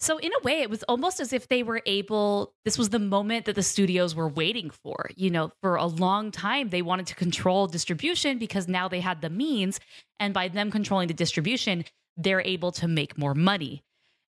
So 0.00 0.18
in 0.18 0.32
a 0.32 0.42
way, 0.42 0.62
it 0.62 0.70
was 0.70 0.82
almost 0.84 1.20
as 1.20 1.32
if 1.32 1.46
they 1.46 1.62
were 1.62 1.80
able. 1.86 2.54
This 2.64 2.76
was 2.76 2.88
the 2.88 2.98
moment 2.98 3.44
that 3.44 3.54
the 3.54 3.62
studios 3.62 4.16
were 4.16 4.28
waiting 4.28 4.70
for. 4.70 5.08
You 5.14 5.30
know, 5.30 5.52
for 5.60 5.76
a 5.76 5.86
long 5.86 6.32
time, 6.32 6.70
they 6.70 6.82
wanted 6.82 7.06
to 7.08 7.14
control 7.14 7.68
distribution 7.68 8.38
because 8.38 8.66
now 8.66 8.88
they 8.88 9.00
had 9.00 9.20
the 9.20 9.30
means, 9.30 9.78
and 10.18 10.34
by 10.34 10.48
them 10.48 10.72
controlling 10.72 11.06
the 11.06 11.14
distribution, 11.14 11.84
they're 12.16 12.40
able 12.40 12.72
to 12.72 12.88
make 12.88 13.16
more 13.16 13.34
money. 13.34 13.84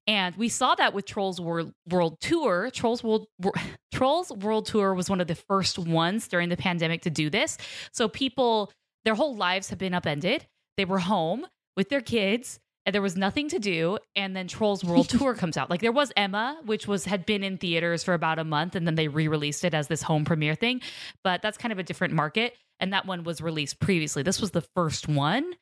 And 0.06 0.36
we 0.36 0.50
saw 0.50 0.76
that 0.76 0.94
with 0.94 1.06
Trolls 1.06 1.40
World, 1.40 1.74
World 1.90 2.20
Tour. 2.20 2.70
Trolls 2.72 3.04
World 3.04 3.28
Trolls 3.94 4.32
World 4.32 4.66
Tour 4.66 4.94
was 4.94 5.10
one 5.10 5.22
of 5.22 5.28
the 5.28 5.36
first 5.36 5.80
ones 5.80 6.28
during 6.28 6.50
the 6.50 6.58
pandemic 6.58 7.04
to 7.04 7.10
do 7.10 7.30
this. 7.30 7.58
So 7.92 8.08
people, 8.08 8.72
their 9.06 9.16
whole 9.16 9.36
lives 9.36 9.70
have 9.70 9.80
been 9.80 9.94
upended. 9.94 10.46
They 10.78 10.86
were 10.86 11.00
home 11.00 11.46
with 11.78 11.90
their 11.90 12.02
kids 12.02 12.60
and 12.86 12.94
there 12.94 13.02
was 13.02 13.16
nothing 13.16 13.48
to 13.50 13.60
do 13.60 13.98
and 14.16 14.36
then 14.36 14.48
trolls 14.48 14.84
world 14.84 15.10
tour 15.20 15.34
comes 15.34 15.58
out 15.58 15.70
like 15.70 15.82
there 15.82 15.92
was 15.92 16.12
emma 16.16 16.58
which 16.66 16.88
was 16.88 17.06
had 17.06 17.26
been 17.26 17.44
in 17.44 17.58
theaters 17.58 18.04
for 18.04 18.14
about 18.14 18.40
a 18.40 18.44
month 18.44 18.76
and 18.76 18.86
then 18.86 18.96
they 18.96 19.08
re-released 19.08 19.64
it 19.64 19.74
as 19.74 19.88
this 19.88 20.02
home 20.02 20.26
premiere 20.26 20.56
thing 20.56 20.82
but 21.24 21.42
that's 21.42 21.58
kind 21.58 21.72
of 21.72 21.80
a 21.80 21.84
different 21.84 22.14
market 22.14 22.56
and 22.80 22.94
that 22.94 23.06
one 23.06 23.24
was 23.24 23.42
released 23.42 23.80
previously 23.80 24.24
this 24.24 24.42
was 24.42 24.52
the 24.52 24.66
first 24.76 25.08
one 25.08 25.54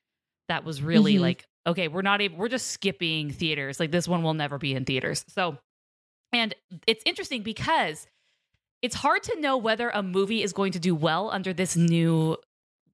that 0.47 0.63
was 0.63 0.81
really 0.81 1.13
mm-hmm. 1.13 1.23
like 1.23 1.45
okay, 1.67 1.87
we're 1.87 2.01
not 2.01 2.21
able, 2.21 2.37
we're 2.37 2.47
just 2.49 2.67
skipping 2.67 3.31
theaters. 3.31 3.79
Like 3.79 3.91
this 3.91 4.07
one 4.07 4.23
will 4.23 4.33
never 4.33 4.57
be 4.57 4.73
in 4.73 4.85
theaters. 4.85 5.25
So, 5.29 5.57
and 6.33 6.53
it's 6.87 7.03
interesting 7.05 7.43
because 7.43 8.07
it's 8.81 8.95
hard 8.95 9.23
to 9.23 9.39
know 9.39 9.57
whether 9.57 9.89
a 9.89 10.01
movie 10.01 10.41
is 10.43 10.53
going 10.53 10.71
to 10.73 10.79
do 10.79 10.95
well 10.95 11.29
under 11.31 11.53
this 11.53 11.75
new 11.75 12.37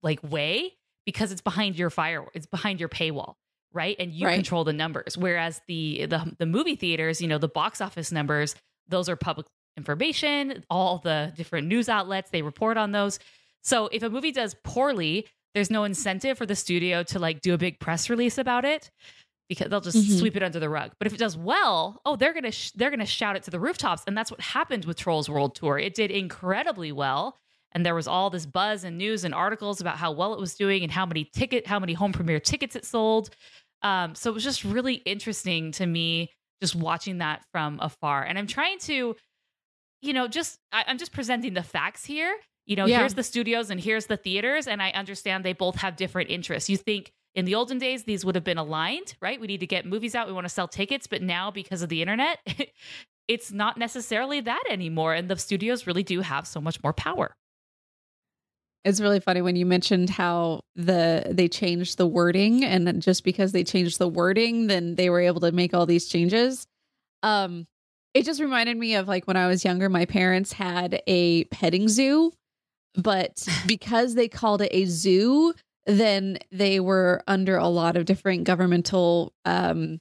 like 0.04 0.20
way 0.24 0.74
because 1.06 1.32
it's 1.32 1.42
behind 1.42 1.78
your 1.78 1.90
fire, 1.90 2.26
it's 2.34 2.46
behind 2.46 2.80
your 2.80 2.90
paywall, 2.90 3.36
right? 3.74 3.96
And 4.00 4.12
you 4.12 4.28
right. 4.28 4.36
control 4.36 4.64
the 4.64 4.74
numbers. 4.74 5.18
Whereas 5.18 5.62
the, 5.68 6.06
the 6.08 6.36
the 6.38 6.46
movie 6.46 6.76
theaters, 6.76 7.22
you 7.22 7.28
know, 7.28 7.38
the 7.38 7.48
box 7.48 7.80
office 7.80 8.12
numbers, 8.12 8.56
those 8.90 9.08
are 9.08 9.16
public 9.16 9.48
information. 9.78 10.66
All 10.70 10.98
the 10.98 11.32
different 11.36 11.68
news 11.68 11.88
outlets 11.88 12.32
they 12.32 12.42
report 12.42 12.78
on 12.78 12.92
those. 12.92 13.20
So 13.62 13.88
if 13.88 14.04
a 14.04 14.10
movie 14.10 14.32
does 14.32 14.56
poorly, 14.64 15.28
there's 15.54 15.72
no 15.72 15.84
incentive 15.84 16.38
for 16.38 16.46
the 16.46 16.56
studio 16.56 17.04
to 17.04 17.20
like 17.20 17.42
do 17.42 17.54
a 17.54 17.58
big 17.58 17.80
press 17.80 18.10
release 18.10 18.38
about 18.38 18.66
it 18.66 18.92
because 19.50 19.70
they'll 19.70 19.82
just 19.82 19.98
mm-hmm. 19.98 20.18
sweep 20.18 20.36
it 20.36 20.44
under 20.44 20.60
the 20.60 20.70
rug. 20.70 20.92
But 21.00 21.08
if 21.08 21.14
it 21.14 21.20
does 21.20 21.38
well, 21.38 22.02
oh, 22.06 22.16
they're 22.16 22.34
gonna 22.34 22.52
sh- 22.52 22.72
they're 22.72 22.90
gonna 22.90 23.06
shout 23.06 23.36
it 23.36 23.44
to 23.44 23.52
the 23.52 23.60
rooftops, 23.60 24.04
and 24.06 24.18
that's 24.18 24.32
what 24.32 24.42
happened 24.42 24.86
with 24.86 24.98
Trolls 24.98 25.30
World 25.30 25.56
Tour. 25.56 25.80
It 25.80 25.96
did 25.96 26.12
incredibly 26.12 26.92
well, 26.92 27.38
and 27.72 27.86
there 27.86 27.96
was 27.96 28.08
all 28.08 28.30
this 28.30 28.46
buzz 28.46 28.84
and 28.84 28.98
news 28.98 29.24
and 29.24 29.34
articles 29.34 29.82
about 29.82 29.98
how 29.98 30.12
well 30.12 30.34
it 30.34 30.40
was 30.40 30.56
doing 30.56 30.84
and 30.84 30.92
how 30.92 31.06
many 31.06 31.30
ticket 31.34 31.68
how 31.68 31.80
many 31.80 31.94
home 31.94 32.14
premiere 32.14 32.40
tickets 32.40 32.76
it 32.76 32.86
sold. 32.86 33.30
Um, 33.84 34.16
so 34.16 34.30
it 34.30 34.34
was 34.34 34.44
just 34.44 34.64
really 34.64 34.96
interesting 34.96 35.72
to 35.74 35.86
me 35.86 36.32
just 36.62 36.76
watching 36.76 37.20
that 37.20 37.44
from 37.52 37.80
afar, 37.82 38.24
and 38.24 38.38
I'm 38.38 38.48
trying 38.48 38.80
to, 38.80 39.16
you 40.02 40.14
know, 40.14 40.28
just 40.28 40.60
I, 40.72 40.84
I'm 40.88 40.98
just 40.98 41.14
presenting 41.14 41.54
the 41.54 41.64
facts 41.64 42.04
here 42.06 42.36
you 42.68 42.76
know, 42.76 42.86
yeah. 42.86 43.00
here's 43.00 43.14
the 43.14 43.24
studios 43.24 43.70
and 43.70 43.80
here's 43.80 44.06
the 44.06 44.18
theaters. 44.18 44.68
And 44.68 44.82
I 44.82 44.92
understand 44.92 45.44
they 45.44 45.54
both 45.54 45.78
have 45.78 45.96
different 45.96 46.30
interests. 46.30 46.70
You 46.70 46.78
think 46.78 47.14
in 47.34 47.46
the 47.46 47.56
olden 47.56 47.80
days, 47.80 48.04
these 48.04 48.26
would 48.26 48.36
have 48.36 48.44
been 48.44 48.58
aligned, 48.58 49.16
right? 49.22 49.40
We 49.40 49.48
need 49.48 49.62
to 49.62 49.68
get 49.68 49.86
movies 49.86 50.14
out, 50.14 50.28
we 50.28 50.34
want 50.34 50.46
to 50.46 50.50
sell 50.50 50.68
tickets. 50.68 51.08
But 51.08 51.22
now, 51.22 51.50
because 51.50 51.82
of 51.82 51.90
the 51.90 52.02
internet, 52.02 52.40
it's 53.28 53.52
not 53.52 53.78
necessarily 53.78 54.42
that 54.42 54.64
anymore. 54.70 55.14
And 55.14 55.30
the 55.30 55.38
studios 55.38 55.88
really 55.88 56.04
do 56.04 56.20
have 56.22 56.46
so 56.46 56.60
much 56.60 56.84
more 56.84 56.94
power. 56.94 57.36
It's 58.84 59.02
really 59.02 59.20
funny 59.20 59.42
when 59.42 59.56
you 59.56 59.66
mentioned 59.66 60.10
how 60.10 60.62
the 60.76 61.26
they 61.30 61.48
changed 61.48 61.98
the 61.98 62.08
wording 62.08 62.64
and 62.64 63.02
just 63.02 63.24
because 63.24 63.52
they 63.52 63.64
changed 63.66 63.98
the 63.98 64.08
wording 64.08 64.68
then 64.68 64.96
they 64.96 65.10
were 65.10 65.20
able 65.20 65.42
to 65.42 65.52
make 65.52 65.74
all 65.74 65.86
these 65.86 66.08
changes. 66.08 66.68
Um 67.22 67.68
it 68.14 68.24
just 68.24 68.40
reminded 68.40 68.78
me 68.78 68.96
of 68.96 69.08
like 69.08 69.28
when 69.28 69.36
I 69.36 69.48
was 69.48 69.66
younger 69.66 69.90
my 69.90 70.06
parents 70.06 70.54
had 70.54 71.02
a 71.06 71.44
petting 71.46 71.90
zoo 71.90 72.32
but 72.96 73.48
because 73.68 74.16
they 74.16 74.28
called 74.28 74.62
it 74.62 74.70
a 74.74 74.86
zoo, 74.86 75.54
then 75.86 76.38
they 76.52 76.80
were 76.80 77.22
under 77.28 77.58
a 77.58 77.68
lot 77.68 77.96
of 77.98 78.06
different 78.06 78.44
governmental 78.44 79.34
um 79.46 80.00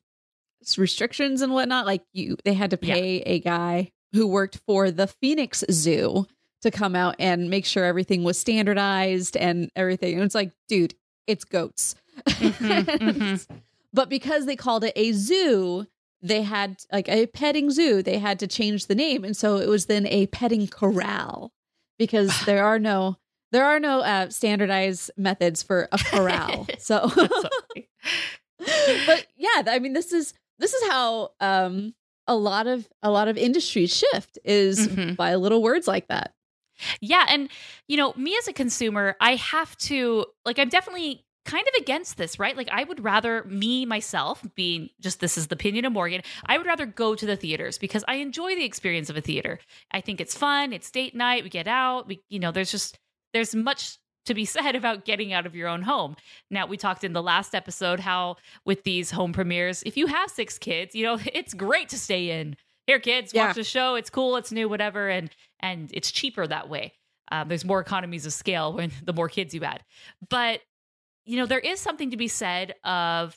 restrictions 0.77 1.43
and 1.43 1.53
whatnot. 1.53 1.87
Like 1.87 2.03
you, 2.13 2.37
they 2.45 2.55
had 2.55 2.71
to 2.71 2.79
Yeah. 2.83 2.95
pay 2.95 3.21
a 3.21 3.41
guy 3.41 3.93
who 4.13 4.27
worked 4.27 4.59
for 4.67 4.91
the 4.91 5.07
Phoenix 5.07 5.63
Zoo 5.71 6.27
to 6.63 6.71
come 6.71 6.97
out 6.97 7.15
and 7.19 7.51
make 7.51 7.65
sure 7.67 7.85
everything 7.85 8.25
was 8.25 8.39
standardized 8.39 9.37
and 9.37 9.71
everything. 9.77 10.15
And 10.15 10.25
it's 10.25 10.35
like, 10.35 10.53
dude, 10.69 10.95
it's 11.27 11.45
goats. 11.45 11.95
Mhm, 12.27 12.85
mhm. 12.85 13.47
But 13.93 14.11
because 14.11 14.45
they 14.47 14.57
called 14.57 14.85
it 14.85 14.93
a 14.97 15.13
zoo, 15.13 15.87
they 16.21 16.43
had 16.43 16.83
like 16.93 17.09
a 17.09 17.27
petting 17.27 17.71
zoo, 17.71 18.03
they 18.03 18.19
had 18.19 18.39
to 18.41 18.47
change 18.47 18.87
the 18.87 18.95
name. 18.95 19.25
And 19.25 19.35
so 19.37 19.57
it 19.57 19.69
was 19.69 19.87
then 19.87 20.07
a 20.07 20.27
petting 20.27 20.67
corral 20.67 21.53
because 21.99 22.33
there 22.47 22.65
are 22.65 22.79
no 22.79 23.17
there 23.53 23.65
are 23.65 23.79
no 23.81 24.01
uh, 24.01 24.29
standardized 24.31 25.11
methods 25.17 25.63
for 25.63 25.89
a 25.93 25.99
corral. 26.11 26.67
so 26.79 27.09
but 29.07 29.27
yeah, 29.37 29.63
I 29.67 29.79
mean 29.79 29.93
this 29.93 30.13
is 30.13 30.35
this 30.59 30.73
is 30.73 30.89
how 30.91 31.31
um 31.41 31.95
a 32.27 32.35
lot 32.35 32.67
of 32.67 32.89
a 33.03 33.11
lot 33.11 33.29
of 33.29 33.37
industries 33.37 33.95
shift 33.97 34.39
is 34.45 34.89
Mhm. 34.89 35.17
by 35.17 35.35
little 35.37 35.63
words 35.63 35.87
like 35.87 36.09
that. 36.09 36.33
Yeah. 37.01 37.25
And, 37.29 37.49
you 37.89 37.97
know, 37.97 38.13
me 38.17 38.37
as 38.37 38.49
a 38.49 38.53
consumer, 38.53 39.17
I 39.19 39.37
have 39.37 39.75
to, 39.79 40.27
like, 40.45 40.59
I'm 40.59 40.69
definitely 40.69 41.25
kind 41.47 41.67
of 41.67 41.81
against 41.81 42.17
this, 42.17 42.39
right? 42.39 42.57
Like, 42.57 42.69
I 42.71 42.85
would 42.85 43.03
rather, 43.03 43.45
me, 43.45 43.87
myself, 43.87 44.45
being 44.55 44.91
just 45.01 45.21
this 45.21 45.39
is 45.39 45.47
the 45.47 45.55
opinion 45.55 45.85
of 45.85 45.93
Morgan, 45.93 46.23
I 46.45 46.59
would 46.59 46.67
rather 46.67 46.85
go 46.87 47.15
to 47.15 47.25
the 47.27 47.37
theaters 47.37 47.79
because 47.79 48.05
I 48.07 48.17
enjoy 48.17 48.55
the 48.55 48.65
experience 48.65 49.09
of 49.09 49.17
a 49.17 49.21
theater. 49.21 49.59
I 49.91 50.01
think 50.01 50.21
it's 50.21 50.37
fun. 50.37 50.73
It's 50.73 50.91
date 50.91 51.15
night. 51.15 51.45
We 51.45 51.51
get 51.51 51.69
out. 51.69 52.07
We, 52.09 52.23
you 52.29 52.39
know, 52.39 52.51
there's 52.53 52.71
just, 52.71 52.99
there's 53.33 53.55
much 53.55 53.99
to 54.27 54.35
be 54.35 54.45
said 54.57 54.75
about 54.77 55.05
getting 55.05 55.33
out 55.33 55.47
of 55.47 55.55
your 55.55 55.69
own 55.69 55.83
home. 55.83 56.17
Now, 56.51 56.67
we 56.67 56.77
talked 56.77 57.05
in 57.05 57.13
the 57.13 57.23
last 57.23 57.55
episode 57.55 58.01
how 58.01 58.37
with 58.65 58.83
these 58.85 59.11
home 59.13 59.33
premieres, 59.33 59.83
if 59.87 59.97
you 59.97 60.07
have 60.09 60.31
six 60.31 60.59
kids, 60.59 60.95
you 60.95 61.05
know, 61.05 61.19
it's 61.33 61.55
great 61.55 61.89
to 61.91 61.99
stay 61.99 62.41
in. 62.41 62.57
Here, 62.87 63.01
kids, 63.01 63.33
Yeah. 63.35 63.47
watch 63.49 63.57
the 63.57 63.65
show. 63.65 63.95
It's 63.97 64.11
cool. 64.11 64.37
It's 64.37 64.53
new, 64.53 64.69
whatever. 64.69 65.09
And, 65.09 65.31
and 65.61 65.91
it's 65.95 66.11
cheaper 66.13 66.47
that 66.47 66.69
way. 66.69 66.93
Um, 67.33 67.49
there's 67.49 67.65
more 67.65 67.81
economies 67.81 68.27
of 68.27 68.33
scale 68.33 68.73
when 68.75 68.93
the 69.05 69.13
more 69.13 69.29
kids 69.29 69.55
you 69.55 69.65
add. 69.65 69.83
But 70.29 70.61
you 71.27 71.37
know, 71.37 71.47
there 71.47 71.59
is 71.59 71.81
something 71.81 72.11
to 72.13 72.17
be 72.17 72.29
said 72.29 72.75
of 72.85 73.37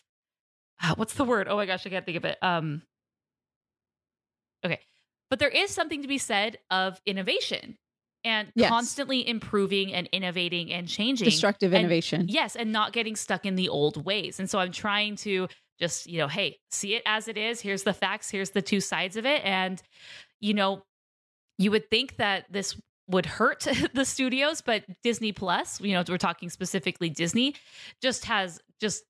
ah, 0.81 0.93
what's 0.95 1.15
the 1.15 1.25
word? 1.25 1.47
Oh 1.49 1.57
my 1.57 1.65
gosh, 1.65 1.85
I 1.85 1.89
can't 1.89 2.05
think 2.05 2.17
of 2.17 2.25
it. 2.25 2.37
Um, 2.41 2.83
okay, 4.65 4.79
but 5.29 5.39
there 5.39 5.49
is 5.49 5.71
something 5.71 6.01
to 6.01 6.07
be 6.07 6.17
said 6.17 6.57
of 6.71 6.99
innovation 7.05 7.77
and 8.23 8.51
Yes. 8.55 8.69
constantly 8.69 9.27
improving 9.27 9.93
and 9.93 10.07
innovating 10.11 10.71
and 10.73 10.87
changing. 10.87 11.25
Destructive 11.25 11.73
And- 11.73 11.81
innovation. 11.81 12.25
Yes, 12.27 12.55
and 12.55 12.71
not 12.71 12.93
getting 12.93 13.15
stuck 13.15 13.45
in 13.45 13.55
the 13.55 13.69
old 13.69 14.05
ways. 14.05 14.39
And 14.39 14.49
so 14.49 14.59
I'm 14.59 14.71
trying 14.71 15.15
to 15.17 15.47
just, 15.79 16.07
you 16.07 16.17
know, 16.17 16.27
hey, 16.27 16.59
see 16.69 16.95
it 16.95 17.01
as 17.05 17.27
it 17.29 17.37
is. 17.37 17.61
Here's 17.61 17.83
the 17.83 17.93
facts, 17.93 18.29
here's 18.29 18.49
the 18.51 18.61
two 18.61 18.81
sides 18.81 19.15
of 19.15 19.25
it. 19.25 19.41
And, 19.45 19.81
you 20.41 20.53
know, 20.53 20.83
you 21.57 21.71
would 21.71 21.89
think 21.89 22.17
that 22.17 22.45
this 22.51 22.75
would 23.09 23.25
hurt 23.25 23.67
the 23.93 24.05
studios, 24.05 24.61
but 24.61 24.83
Disney 25.03 25.31
Plus, 25.31 25.81
you 25.81 25.93
know, 25.93 26.03
we're 26.07 26.17
talking 26.17 26.49
specifically 26.49 27.09
Disney, 27.09 27.55
just 28.01 28.25
has 28.25 28.59
just 28.79 29.03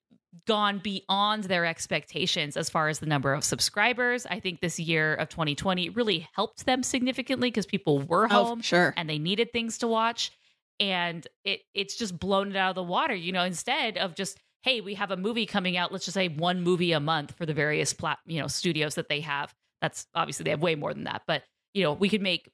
gone 0.46 0.80
beyond 0.80 1.46
their 1.46 1.66
expectations 1.66 2.56
as 2.56 2.70
far 2.70 2.88
as 2.88 3.00
the 3.00 3.06
number 3.08 3.34
of 3.34 3.44
subscribers. 3.44 4.26
I 4.28 4.40
think 4.40 4.62
this 4.62 4.80
year 4.80 5.16
of 5.16 5.30
2020 5.30 5.90
really 5.90 6.28
helped 6.34 6.66
them 6.66 6.84
significantly 6.84 7.50
because 7.50 7.66
people 7.66 8.00
were 8.00 8.26
Oh, 8.32 8.46
home 8.46 8.60
for 8.60 8.64
sure. 8.66 8.94
and 8.96 9.10
they 9.10 9.18
needed 9.18 9.52
things 9.52 9.80
to 9.80 9.88
watch 9.88 10.32
and 10.80 11.28
it 11.44 11.62
it's 11.74 11.96
just 11.98 12.18
blown 12.20 12.52
it 12.52 12.56
out 12.56 12.70
of 12.70 12.76
the 12.76 12.84
water 12.84 13.14
you 13.14 13.34
know 13.34 13.44
instead 13.44 13.98
of 13.98 14.16
just 14.16 14.38
hey 14.62 14.80
we 14.80 14.94
have 14.94 15.12
a 15.12 15.18
movie 15.18 15.46
coming 15.46 15.76
out 15.76 15.92
let's 15.92 16.06
just 16.06 16.14
say 16.16 16.30
one 16.30 16.62
movie 16.62 16.94
a 16.94 17.00
month 17.02 17.34
for 17.36 17.46
the 17.46 17.54
various 17.54 17.92
plat 17.92 18.18
you 18.26 18.40
know 18.40 18.48
studios 18.48 18.96
that 18.96 19.10
they 19.10 19.20
have 19.20 19.54
that's 19.82 20.06
obviously 20.16 20.46
they 20.46 20.52
have 20.52 20.62
way 20.62 20.76
more 20.76 20.94
than 20.94 21.04
that 21.04 21.24
but 21.28 21.44
you 21.74 21.84
know 21.84 21.92
we 21.92 22.08
could 22.08 22.22
make 22.22 22.50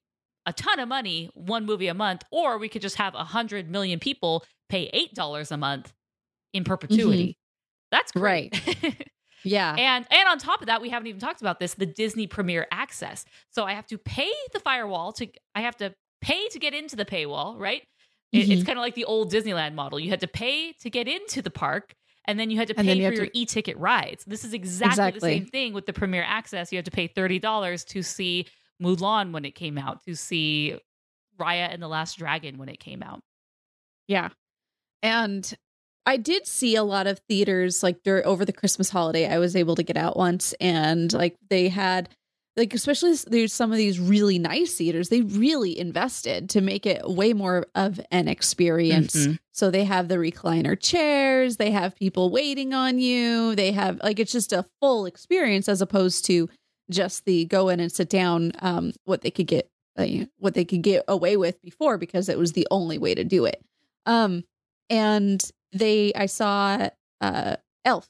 a 0.45 0.53
ton 0.53 0.79
of 0.79 0.87
money 0.87 1.29
one 1.33 1.65
movie 1.65 1.87
a 1.87 1.93
month 1.93 2.23
or 2.31 2.57
we 2.57 2.69
could 2.69 2.81
just 2.81 2.95
have 2.97 3.13
a 3.15 3.23
hundred 3.23 3.69
million 3.69 3.99
people 3.99 4.43
pay 4.69 4.89
eight 4.93 5.13
dollars 5.13 5.51
a 5.51 5.57
month 5.57 5.93
in 6.53 6.63
perpetuity 6.63 7.29
mm-hmm. 7.29 7.87
that's 7.91 8.11
great 8.11 8.53
Yeah. 9.45 9.75
and 9.77 10.05
and 10.09 10.27
on 10.27 10.39
top 10.39 10.61
of 10.61 10.67
that, 10.67 10.81
we 10.81 10.89
haven't 10.89 11.07
even 11.07 11.21
talked 11.21 11.41
about 11.41 11.59
this, 11.59 11.75
the 11.75 11.85
Disney 11.85 12.27
Premier 12.27 12.67
Access. 12.71 13.25
So 13.51 13.63
I 13.63 13.73
have 13.73 13.85
to 13.87 13.97
pay 13.97 14.31
the 14.53 14.59
firewall 14.59 15.13
to 15.13 15.27
I 15.53 15.61
have 15.61 15.77
to 15.77 15.93
pay 16.21 16.47
to 16.49 16.59
get 16.59 16.73
into 16.73 16.95
the 16.95 17.05
paywall, 17.05 17.57
right? 17.59 17.83
It- 18.31 18.39
it's 18.39 18.49
mm-hmm. 18.49 18.65
kind 18.65 18.79
of 18.79 18.81
like 18.81 18.95
the 18.95 19.05
old 19.05 19.31
Disneyland 19.31 19.75
model. 19.75 19.99
You 19.99 20.09
had 20.09 20.21
to 20.21 20.27
pay 20.27 20.73
to 20.81 20.89
get 20.89 21.07
into 21.07 21.41
the 21.41 21.51
park 21.51 21.93
and 22.27 22.39
then 22.39 22.49
you 22.49 22.57
had 22.57 22.67
to 22.69 22.73
pay 22.73 22.95
you 22.95 23.01
for 23.01 23.03
have 23.03 23.13
your 23.13 23.27
to- 23.27 23.37
e-ticket 23.37 23.77
rides. 23.77 24.25
This 24.25 24.43
is 24.43 24.53
exactly, 24.53 24.91
Exactly. 24.91 25.19
the 25.19 25.39
same 25.41 25.45
thing 25.45 25.73
with 25.73 25.85
the 25.85 25.93
Premier 25.93 26.23
Access. 26.27 26.71
You 26.71 26.77
had 26.79 26.85
to 26.85 26.91
pay 26.91 27.07
$30 27.07 27.85
to 27.85 28.01
see 28.01 28.47
Mulan 28.81 29.31
when 29.31 29.45
it 29.45 29.55
came 29.55 29.77
out, 29.77 30.03
to 30.05 30.15
see 30.15 30.77
Raya 31.39 31.71
and 31.73 31.81
the 31.81 31.87
Last 31.87 32.17
Dragon 32.17 32.57
when 32.57 32.69
it 32.69 32.79
came 32.79 33.01
out. 33.03 33.19
Yeah. 34.07 34.29
And 35.03 35.53
I 36.05 36.17
did 36.17 36.45
see 36.47 36.75
a 36.75 36.83
lot 36.83 37.07
of 37.07 37.19
theaters 37.27 37.81
like 37.83 38.03
dur- 38.03 38.23
over 38.25 38.45
the 38.45 38.53
Christmas 38.53 38.89
holiday. 38.89 39.27
I 39.27 39.39
was 39.39 39.55
able 39.55 39.75
to 39.75 39.83
get 39.83 39.97
out 39.97 40.15
once 40.17 40.53
and 40.59 41.11
like 41.13 41.35
they 41.49 41.69
had 41.69 42.09
like 42.57 42.73
especially 42.73 43.13
there's 43.27 43.51
some 43.51 43.71
of 43.71 43.77
these 43.77 43.99
really 43.99 44.39
nice 44.39 44.75
theaters 44.75 45.09
they 45.09 45.19
really 45.21 45.77
invested 45.77 46.49
to 46.51 46.61
make 46.61 46.85
it 46.85 47.01
way 47.05 47.33
more 47.33 47.65
of 47.75 47.99
an 48.11 48.29
experience 48.29 49.13
Mhm. 49.27 49.39
so 49.51 49.69
they 49.69 49.83
have 49.83 50.07
the 50.07 50.15
recliner 50.15 50.79
chairs 50.79 51.57
they 51.57 51.71
have 51.71 51.97
people 51.97 52.29
waiting 52.29 52.73
on 52.73 52.97
you 52.97 53.55
they 53.55 53.73
have 53.73 53.99
like 54.03 54.19
it's 54.21 54.31
just 54.31 54.53
a 54.53 54.63
full 54.79 55.05
experience 55.05 55.67
as 55.67 55.81
opposed 55.81 56.23
to 56.27 56.47
just 56.89 57.25
the 57.25 57.45
go 57.45 57.69
in 57.69 57.79
and 57.79 57.91
sit 57.91 58.09
down 58.09 58.51
um 58.59 58.91
what 59.05 59.21
they 59.21 59.31
could 59.31 59.47
get 59.47 59.69
uh, 59.97 60.05
what 60.37 60.53
they 60.53 60.65
could 60.65 60.81
get 60.81 61.03
away 61.07 61.37
with 61.37 61.61
before 61.61 61.97
because 61.97 62.29
it 62.29 62.37
was 62.37 62.51
the 62.53 62.67
only 62.71 62.97
way 62.97 63.15
to 63.15 63.23
do 63.23 63.45
it 63.45 63.63
um 64.05 64.43
and 64.89 65.51
they 65.71 66.13
i 66.15 66.25
saw 66.25 66.87
uh 67.21 67.55
elf 67.85 68.07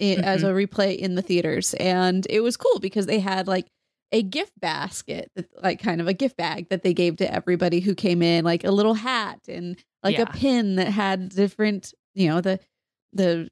i- 0.00 0.04
as 0.22 0.42
a 0.42 0.48
replay 0.52 0.96
in 0.96 1.14
the 1.16 1.22
theaters 1.22 1.74
and 1.74 2.26
it 2.30 2.40
was 2.40 2.56
cool 2.56 2.78
because 2.80 3.06
they 3.06 3.18
had 3.18 3.46
like 3.46 3.66
a 4.12 4.22
gift 4.22 4.52
basket 4.58 5.30
like 5.62 5.80
kind 5.82 6.00
of 6.00 6.08
a 6.08 6.14
gift 6.14 6.36
bag 6.38 6.68
that 6.70 6.82
they 6.82 6.94
gave 6.94 7.16
to 7.16 7.30
everybody 7.30 7.80
who 7.80 7.94
came 7.94 8.22
in 8.22 8.42
like 8.44 8.64
a 8.64 8.70
little 8.70 8.94
hat 8.94 9.38
and 9.48 9.76
like 10.02 10.16
Yeah. 10.16 10.22
a 10.22 10.32
pin 10.32 10.76
that 10.76 10.88
had 10.88 11.28
different 11.28 11.92
you 12.14 12.28
know 12.28 12.40
the 12.40 12.58
the 13.12 13.50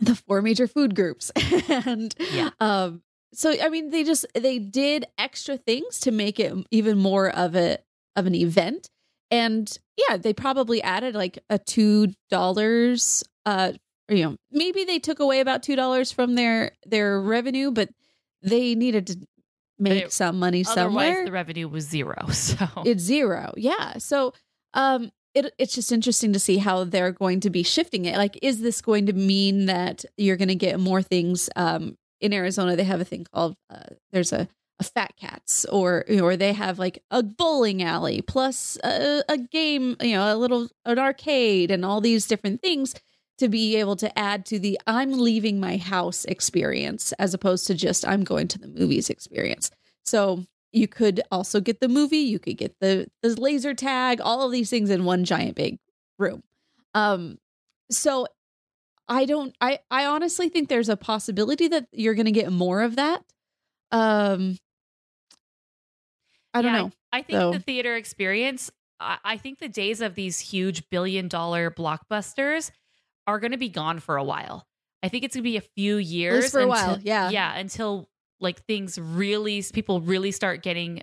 the 0.00 0.14
four 0.14 0.42
major 0.42 0.66
food 0.66 0.94
groups 0.94 1.30
and 1.68 2.14
Yeah. 2.32 2.50
um 2.60 3.02
so 3.36 3.54
i 3.62 3.68
mean 3.68 3.90
they 3.90 4.02
just 4.04 4.26
they 4.34 4.58
did 4.58 5.04
extra 5.18 5.56
things 5.56 6.00
to 6.00 6.10
make 6.10 6.40
it 6.40 6.52
even 6.70 6.98
more 6.98 7.28
of 7.30 7.54
a 7.56 7.78
of 8.16 8.26
an 8.26 8.34
event. 8.34 8.88
And 9.30 9.66
yeah 9.96 10.16
they 10.16 10.32
probably 10.32 10.80
added 10.82 11.14
like 11.14 11.38
a 11.50 11.58
two 11.58 12.12
dollars 12.30 13.24
uh 13.44 13.72
you 14.08 14.22
know 14.24 14.36
maybe 14.52 14.84
they 14.84 14.98
took 15.00 15.18
away 15.20 15.40
about 15.40 15.62
two 15.62 15.74
dollars 15.76 16.12
from 16.12 16.34
their 16.36 16.72
their 16.86 17.20
revenue 17.20 17.70
but 17.72 17.88
they 18.42 18.74
needed 18.76 19.08
to 19.08 19.18
make 19.78 20.04
It- 20.04 20.12
some 20.12 20.38
money 20.38 20.64
Otherwise, 20.66 20.74
somewhere. 20.84 21.24
the 21.24 21.32
revenue 21.32 21.68
was 21.68 21.88
zero. 21.88 22.14
So. 22.32 22.66
It's 22.84 23.02
zero 23.02 23.52
yeah. 23.56 23.98
So 23.98 24.32
um 24.74 25.10
it, 25.34 25.52
it's 25.58 25.74
just 25.74 25.92
interesting 25.92 26.32
to 26.32 26.38
see 26.38 26.56
how 26.58 26.84
they're 26.84 27.12
going 27.12 27.40
to 27.40 27.50
be 27.50 27.62
shifting 27.62 28.06
it. 28.06 28.16
Like 28.16 28.38
is 28.42 28.60
this 28.60 28.80
going 28.80 29.06
to 29.06 29.12
mean 29.12 29.66
that 29.66 30.04
you're 30.16 30.36
going 30.38 30.48
to 30.48 30.54
get 30.54 30.78
more 30.80 31.02
things 31.02 31.50
um 31.56 31.96
in 32.20 32.32
arizona 32.32 32.76
they 32.76 32.84
have 32.84 33.00
a 33.00 33.04
thing 33.04 33.26
called 33.32 33.56
uh, 33.70 33.94
there's 34.12 34.32
a 34.32 34.48
a 34.78 34.84
fat 34.84 35.14
cats 35.16 35.64
or 35.66 36.04
or 36.20 36.36
they 36.36 36.52
have 36.52 36.78
like 36.78 37.02
a 37.10 37.22
bowling 37.22 37.82
alley 37.82 38.20
plus 38.20 38.76
a, 38.84 39.22
a 39.28 39.38
game 39.38 39.96
you 40.00 40.14
know 40.14 40.34
a 40.34 40.36
little 40.36 40.68
an 40.84 40.98
arcade 40.98 41.70
and 41.70 41.84
all 41.84 42.00
these 42.00 42.26
different 42.26 42.60
things 42.60 42.94
to 43.38 43.48
be 43.48 43.76
able 43.76 43.96
to 43.96 44.18
add 44.18 44.44
to 44.46 44.58
the 44.58 44.78
i'm 44.86 45.12
leaving 45.12 45.58
my 45.58 45.76
house 45.78 46.24
experience 46.26 47.12
as 47.12 47.32
opposed 47.32 47.66
to 47.66 47.74
just 47.74 48.06
i'm 48.06 48.22
going 48.22 48.48
to 48.48 48.58
the 48.58 48.68
movies 48.68 49.08
experience. 49.10 49.70
So 50.04 50.44
you 50.72 50.88
could 50.88 51.22
also 51.30 51.60
get 51.60 51.80
the 51.80 51.88
movie 51.88 52.18
you 52.18 52.38
could 52.38 52.58
get 52.58 52.74
the 52.80 53.06
the 53.22 53.40
laser 53.40 53.74
tag 53.74 54.20
all 54.20 54.42
of 54.44 54.52
these 54.52 54.68
things 54.68 54.90
in 54.90 55.04
one 55.04 55.24
giant 55.24 55.56
big 55.56 55.78
room. 56.18 56.42
Um 56.94 57.38
so 57.90 58.26
i 59.08 59.24
don't 59.24 59.54
i 59.60 59.78
i 59.90 60.04
honestly 60.06 60.48
think 60.48 60.68
there's 60.68 60.88
a 60.88 60.96
possibility 60.96 61.68
that 61.68 61.86
you're 61.92 62.14
going 62.14 62.26
to 62.26 62.32
get 62.32 62.50
more 62.52 62.82
of 62.82 62.96
that 62.96 63.22
um 63.92 64.56
i 66.54 66.62
don't 66.62 66.72
Yeah, 66.72 66.82
know 66.82 66.92
I 67.12 67.22
think 67.22 67.38
So- 67.38 67.52
the 67.52 67.60
theater 67.60 67.96
experience, 67.96 68.70
I, 69.00 69.18
I 69.24 69.36
think 69.38 69.58
the 69.58 69.68
days 69.68 70.00
of 70.02 70.14
these 70.14 70.38
huge 70.38 70.88
billion 70.90 71.28
dollar 71.28 71.70
blockbusters 71.70 72.70
are 73.26 73.38
going 73.40 73.52
to 73.52 73.58
be 73.58 73.70
gone 73.70 74.00
for 74.00 74.16
a 74.18 74.24
while. 74.24 74.66
I 75.02 75.08
think 75.08 75.24
it's 75.24 75.34
going 75.34 75.44
to 75.44 75.50
be 75.50 75.56
a 75.56 75.62
few 75.62 75.96
years. 75.96 76.50
for 76.50 76.60
a 76.60 76.66
while, 76.66 76.98
yeah. 77.02 77.30
Yeah. 77.30 77.56
Until 77.56 78.10
like 78.40 78.62
things 78.66 78.98
really, 78.98 79.64
people 79.72 80.00
really 80.02 80.30
start 80.30 80.62
getting 80.62 81.02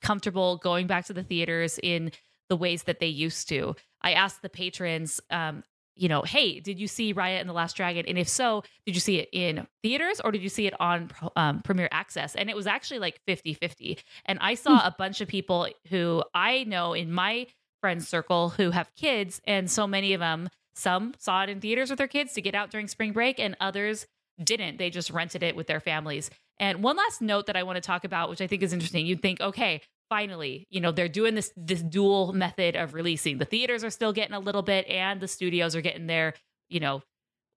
comfortable 0.00 0.56
going 0.56 0.86
back 0.88 1.04
to 1.06 1.12
the 1.12 1.22
theaters 1.22 1.78
in 1.80 2.10
the 2.48 2.56
ways 2.56 2.84
that 2.84 2.98
they 2.98 3.06
used 3.06 3.48
to. 3.50 3.76
I 4.00 4.12
asked 4.14 4.42
the 4.42 4.48
patrons, 4.48 5.20
um, 5.30 5.62
you 5.94 6.08
know, 6.08 6.22
hey, 6.22 6.60
did 6.60 6.78
you 6.78 6.88
see 6.88 7.14
Raya 7.14 7.40
and 7.40 7.48
the 7.48 7.52
Last 7.52 7.76
Dragon? 7.76 8.04
And 8.06 8.18
if 8.18 8.28
so, 8.28 8.62
did 8.86 8.94
you 8.94 9.00
see 9.00 9.18
it 9.18 9.28
in 9.32 9.66
theaters 9.82 10.20
or 10.20 10.32
did 10.32 10.42
you 10.42 10.48
see 10.48 10.66
it 10.66 10.74
on 10.80 11.10
um, 11.36 11.60
Premiere 11.60 11.88
Access? 11.90 12.34
And 12.34 12.48
it 12.48 12.56
was 12.56 12.66
actually 12.66 13.00
like 13.00 13.20
50 13.26 13.54
50. 13.54 13.98
And 14.24 14.38
I 14.40 14.54
saw 14.54 14.80
hmm. 14.80 14.86
a 14.86 14.94
bunch 14.96 15.20
of 15.20 15.28
people 15.28 15.68
who 15.88 16.22
I 16.34 16.64
know 16.64 16.94
in 16.94 17.12
my 17.12 17.46
friend 17.80 18.02
circle 18.02 18.50
who 18.50 18.70
have 18.70 18.94
kids, 18.94 19.40
and 19.44 19.70
so 19.70 19.86
many 19.86 20.14
of 20.14 20.20
them, 20.20 20.48
some 20.74 21.12
saw 21.18 21.42
it 21.42 21.50
in 21.50 21.60
theaters 21.60 21.90
with 21.90 21.98
their 21.98 22.08
kids 22.08 22.32
to 22.34 22.40
get 22.40 22.54
out 22.54 22.70
during 22.70 22.88
spring 22.88 23.12
break, 23.12 23.38
and 23.38 23.56
others 23.60 24.06
didn't. 24.42 24.78
They 24.78 24.88
just 24.88 25.10
rented 25.10 25.42
it 25.42 25.56
with 25.56 25.66
their 25.66 25.80
families. 25.80 26.30
And 26.58 26.82
one 26.82 26.96
last 26.96 27.20
note 27.20 27.46
that 27.46 27.56
I 27.56 27.64
want 27.64 27.76
to 27.76 27.80
talk 27.80 28.04
about, 28.04 28.30
which 28.30 28.40
I 28.40 28.46
think 28.46 28.62
is 28.62 28.72
interesting, 28.72 29.04
you'd 29.04 29.20
think, 29.20 29.40
okay, 29.40 29.82
finally, 30.08 30.66
you 30.70 30.80
know, 30.80 30.92
they're 30.92 31.08
doing 31.08 31.34
this 31.34 31.52
this 31.56 31.82
dual 31.82 32.32
method 32.32 32.76
of 32.76 32.94
releasing. 32.94 33.38
The 33.38 33.44
theaters 33.44 33.84
are 33.84 33.90
still 33.90 34.12
getting 34.12 34.34
a 34.34 34.40
little 34.40 34.62
bit, 34.62 34.86
and 34.88 35.20
the 35.20 35.28
studios 35.28 35.74
are 35.74 35.80
getting 35.80 36.06
their, 36.06 36.34
you 36.68 36.80
know, 36.80 37.02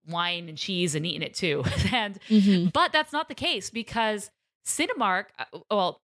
wine 0.08 0.48
and 0.48 0.58
cheese 0.58 0.94
and 0.94 1.04
eating 1.04 1.22
it 1.22 1.34
too. 1.34 1.64
and 1.92 2.18
mm-hmm. 2.28 2.68
but 2.68 2.92
that's 2.92 3.12
not 3.12 3.28
the 3.28 3.34
case 3.34 3.70
because 3.70 4.30
Cinemark, 4.66 5.26
uh, 5.38 5.58
well, 5.70 6.00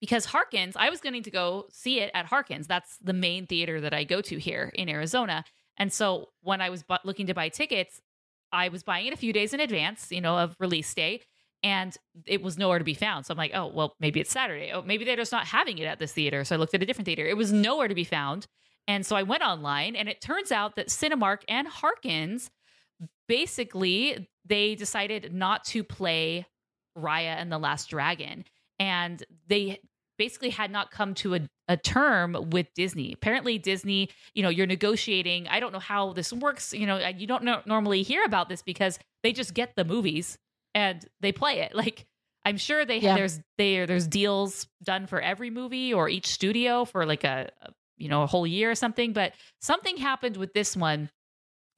because 0.00 0.26
Harkins, 0.26 0.76
I 0.76 0.90
was 0.90 1.00
going 1.00 1.22
to 1.22 1.30
go 1.30 1.66
see 1.70 2.00
it 2.00 2.10
at 2.14 2.26
Harkins. 2.26 2.66
That's 2.66 2.96
the 2.98 3.12
main 3.12 3.46
theater 3.46 3.80
that 3.80 3.94
I 3.94 4.04
go 4.04 4.20
to 4.22 4.38
here 4.38 4.70
in 4.74 4.88
Arizona. 4.88 5.44
And 5.76 5.92
so 5.92 6.28
when 6.42 6.60
I 6.60 6.70
was 6.70 6.82
bu- 6.82 6.96
looking 7.04 7.26
to 7.26 7.34
buy 7.34 7.48
tickets, 7.48 8.00
I 8.52 8.68
was 8.68 8.82
buying 8.82 9.06
it 9.06 9.12
a 9.12 9.16
few 9.16 9.32
days 9.32 9.52
in 9.52 9.60
advance, 9.60 10.10
you 10.10 10.20
know, 10.20 10.38
of 10.38 10.56
release 10.58 10.92
day 10.94 11.22
and 11.62 11.96
it 12.26 12.42
was 12.42 12.56
nowhere 12.56 12.78
to 12.78 12.84
be 12.84 12.94
found. 12.94 13.26
So 13.26 13.32
I'm 13.32 13.38
like, 13.38 13.52
oh, 13.54 13.66
well, 13.66 13.94
maybe 14.00 14.20
it's 14.20 14.30
Saturday. 14.30 14.70
Oh, 14.72 14.82
maybe 14.82 15.04
they're 15.04 15.16
just 15.16 15.32
not 15.32 15.46
having 15.46 15.78
it 15.78 15.84
at 15.84 15.98
this 15.98 16.12
theater. 16.12 16.44
So 16.44 16.54
I 16.54 16.58
looked 16.58 16.74
at 16.74 16.82
a 16.82 16.86
different 16.86 17.06
theater. 17.06 17.26
It 17.26 17.36
was 17.36 17.52
nowhere 17.52 17.88
to 17.88 17.94
be 17.94 18.04
found. 18.04 18.46
And 18.86 19.04
so 19.04 19.16
I 19.16 19.22
went 19.22 19.42
online, 19.42 19.96
and 19.96 20.08
it 20.08 20.20
turns 20.20 20.50
out 20.50 20.76
that 20.76 20.88
Cinemark 20.88 21.42
and 21.48 21.68
Harkins 21.68 22.50
basically 23.28 24.28
they 24.46 24.74
decided 24.74 25.34
not 25.34 25.64
to 25.64 25.84
play 25.84 26.46
Raya 26.96 27.36
and 27.36 27.52
the 27.52 27.58
Last 27.58 27.90
Dragon. 27.90 28.44
And 28.78 29.22
they 29.46 29.80
basically 30.16 30.50
had 30.50 30.70
not 30.70 30.90
come 30.90 31.14
to 31.14 31.34
a, 31.34 31.40
a 31.68 31.76
term 31.76 32.50
with 32.50 32.72
Disney. 32.74 33.12
Apparently, 33.12 33.58
Disney, 33.58 34.08
you 34.34 34.42
know, 34.42 34.48
you're 34.48 34.66
negotiating. 34.66 35.48
I 35.48 35.60
don't 35.60 35.72
know 35.72 35.78
how 35.78 36.12
this 36.12 36.32
works. 36.32 36.72
You 36.72 36.86
know, 36.86 36.96
you 37.08 37.26
don't 37.26 37.44
know, 37.44 37.60
normally 37.66 38.02
hear 38.02 38.24
about 38.24 38.48
this 38.48 38.62
because 38.62 38.98
they 39.22 39.32
just 39.32 39.54
get 39.54 39.76
the 39.76 39.84
movies 39.84 40.38
and 40.78 41.04
they 41.20 41.32
play 41.32 41.60
it. 41.60 41.72
Like 41.78 42.06
I'm 42.44 42.56
sure 42.56 42.84
they 42.84 42.98
yeah. 42.98 43.14
there's 43.14 43.40
they 43.56 43.84
there's 43.84 44.06
deals 44.06 44.66
done 44.82 45.06
for 45.06 45.20
every 45.20 45.50
movie 45.50 45.92
or 45.92 46.08
each 46.08 46.26
studio 46.26 46.84
for 46.84 47.04
like 47.04 47.24
a, 47.24 47.50
a 47.62 47.70
you 47.96 48.08
know 48.08 48.22
a 48.22 48.26
whole 48.26 48.46
year 48.46 48.70
or 48.70 48.74
something. 48.74 49.12
But 49.12 49.32
something 49.60 49.96
happened 49.96 50.36
with 50.36 50.54
this 50.54 50.76
one 50.76 51.10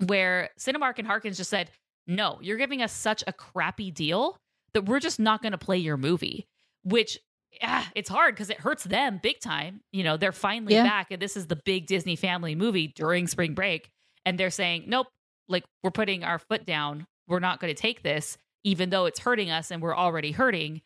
where 0.06 0.50
Cinemark 0.58 0.98
and 0.98 1.06
Harkins 1.06 1.36
just 1.36 1.50
said, 1.50 1.70
"No, 2.06 2.38
you're 2.40 2.56
giving 2.56 2.82
us 2.82 2.92
such 2.92 3.24
a 3.26 3.32
crappy 3.32 3.90
deal 3.90 4.38
that 4.72 4.86
we're 4.86 5.00
just 5.00 5.18
not 5.18 5.42
going 5.42 5.52
to 5.52 5.58
play 5.58 5.78
your 5.78 5.96
movie." 5.96 6.46
Which 6.82 7.18
yeah, 7.60 7.84
it's 7.94 8.08
hard 8.08 8.34
because 8.34 8.50
it 8.50 8.58
hurts 8.58 8.84
them 8.84 9.18
big 9.22 9.40
time. 9.40 9.80
You 9.92 10.04
know, 10.04 10.16
they're 10.16 10.32
finally 10.32 10.74
yeah. 10.74 10.84
back, 10.84 11.10
and 11.10 11.20
this 11.20 11.36
is 11.36 11.46
the 11.46 11.56
big 11.56 11.86
Disney 11.86 12.16
family 12.16 12.54
movie 12.54 12.88
during 12.88 13.26
spring 13.26 13.54
break, 13.54 13.90
and 14.24 14.38
they're 14.38 14.50
saying, 14.50 14.84
"Nope, 14.86 15.08
like 15.48 15.64
we're 15.82 15.90
putting 15.90 16.22
our 16.24 16.38
foot 16.38 16.64
down. 16.64 17.06
We're 17.26 17.40
not 17.40 17.60
going 17.60 17.74
to 17.74 17.80
take 17.80 18.02
this." 18.02 18.38
Even 18.64 18.90
though 18.90 19.06
it's 19.06 19.18
hurting 19.18 19.50
us 19.50 19.70
and 19.70 19.82
we're 19.82 19.96
already 19.96 20.32
hurting. 20.32 20.82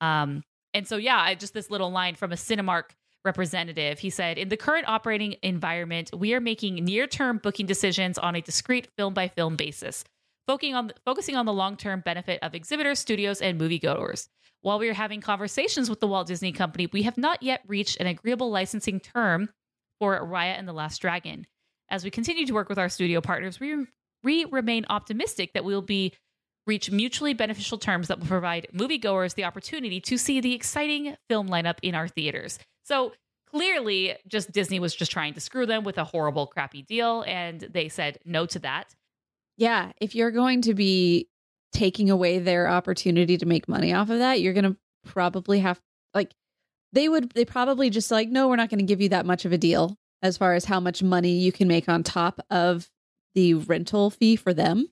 Um, 0.00 0.42
and 0.72 0.86
so, 0.86 0.96
yeah, 0.96 1.18
I, 1.18 1.34
just 1.34 1.54
this 1.54 1.70
little 1.70 1.90
line 1.90 2.14
from 2.14 2.32
a 2.32 2.36
Cinemark 2.36 2.90
representative. 3.24 3.98
He 3.98 4.10
said, 4.10 4.38
In 4.38 4.48
the 4.48 4.56
current 4.56 4.86
operating 4.88 5.36
environment, 5.42 6.10
we 6.16 6.34
are 6.34 6.40
making 6.40 6.76
near 6.76 7.06
term 7.06 7.38
booking 7.38 7.66
decisions 7.66 8.18
on 8.18 8.34
a 8.34 8.40
discrete 8.40 8.88
film 8.96 9.14
by 9.14 9.28
film 9.28 9.56
basis, 9.56 10.04
focusing 10.46 10.74
on, 10.74 10.92
focusing 11.04 11.36
on 11.36 11.46
the 11.46 11.52
long 11.52 11.76
term 11.76 12.00
benefit 12.00 12.40
of 12.42 12.54
exhibitors, 12.54 12.98
studios, 12.98 13.40
and 13.40 13.60
moviegoers. 13.60 14.28
While 14.60 14.78
we 14.78 14.88
are 14.88 14.94
having 14.94 15.20
conversations 15.20 15.90
with 15.90 16.00
the 16.00 16.06
Walt 16.06 16.26
Disney 16.26 16.52
Company, 16.52 16.88
we 16.92 17.02
have 17.02 17.18
not 17.18 17.42
yet 17.42 17.60
reached 17.66 18.00
an 18.00 18.06
agreeable 18.06 18.50
licensing 18.50 19.00
term 19.00 19.50
for 19.98 20.18
Raya 20.20 20.58
and 20.58 20.66
the 20.66 20.72
Last 20.72 21.00
Dragon. 21.00 21.46
As 21.90 22.02
we 22.02 22.10
continue 22.10 22.46
to 22.46 22.54
work 22.54 22.70
with 22.70 22.78
our 22.78 22.88
studio 22.88 23.20
partners, 23.20 23.60
we, 23.60 23.86
we 24.22 24.46
remain 24.46 24.86
optimistic 24.88 25.52
that 25.52 25.64
we 25.64 25.74
will 25.74 25.82
be 25.82 26.14
reach 26.66 26.90
mutually 26.90 27.34
beneficial 27.34 27.78
terms 27.78 28.08
that 28.08 28.18
will 28.18 28.26
provide 28.26 28.66
moviegoers 28.74 29.34
the 29.34 29.44
opportunity 29.44 30.00
to 30.00 30.16
see 30.16 30.40
the 30.40 30.54
exciting 30.54 31.16
film 31.28 31.48
lineup 31.48 31.76
in 31.82 31.94
our 31.94 32.08
theaters. 32.08 32.58
So 32.84 33.12
clearly, 33.50 34.16
just 34.26 34.52
Disney 34.52 34.80
was 34.80 34.94
just 34.94 35.12
trying 35.12 35.34
to 35.34 35.40
screw 35.40 35.66
them 35.66 35.84
with 35.84 35.98
a 35.98 36.04
horrible, 36.04 36.46
crappy 36.46 36.82
deal, 36.82 37.24
and 37.26 37.60
they 37.60 37.88
said 37.88 38.18
no 38.24 38.46
to 38.46 38.58
that. 38.60 38.94
Yeah, 39.56 39.92
if 40.00 40.14
you're 40.14 40.30
going 40.30 40.62
to 40.62 40.74
be 40.74 41.28
taking 41.72 42.10
away 42.10 42.38
their 42.38 42.68
opportunity 42.68 43.36
to 43.36 43.46
make 43.46 43.68
money 43.68 43.92
off 43.92 44.10
of 44.10 44.18
that, 44.18 44.40
you're 44.40 44.52
going 44.52 44.64
to 44.64 44.76
probably 45.04 45.60
have 45.60 45.80
like 46.14 46.32
they 46.92 47.08
would 47.08 47.30
they 47.30 47.44
probably 47.44 47.90
just 47.90 48.10
like 48.10 48.28
no, 48.28 48.48
we're 48.48 48.56
not 48.56 48.70
going 48.70 48.78
to 48.78 48.84
give 48.84 49.00
you 49.00 49.10
that 49.10 49.26
much 49.26 49.44
of 49.44 49.52
a 49.52 49.58
deal 49.58 49.96
as 50.22 50.38
far 50.38 50.54
as 50.54 50.64
how 50.64 50.80
much 50.80 51.02
money 51.02 51.38
you 51.38 51.52
can 51.52 51.68
make 51.68 51.88
on 51.88 52.02
top 52.02 52.40
of 52.50 52.90
the 53.34 53.54
rental 53.54 54.10
fee 54.10 54.36
for 54.36 54.54
them 54.54 54.88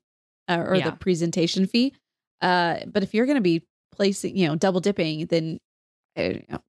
uh, 0.49 0.65
or 0.67 0.77
yeah. 0.77 0.91
the 0.91 0.97
presentation 0.97 1.67
fee. 1.67 1.95
Uh, 2.41 2.81
but 2.87 3.03
if 3.03 3.15
you're 3.15 3.27
going 3.27 3.37
to 3.37 3.43
be 3.43 3.67
placing, 3.93 4.37
you 4.37 4.47
know, 4.47 4.57
double 4.57 4.81
dipping, 4.81 5.27
then 5.27 5.61
uh, 6.19 6.23
you 6.23 6.45
know, 6.49 6.61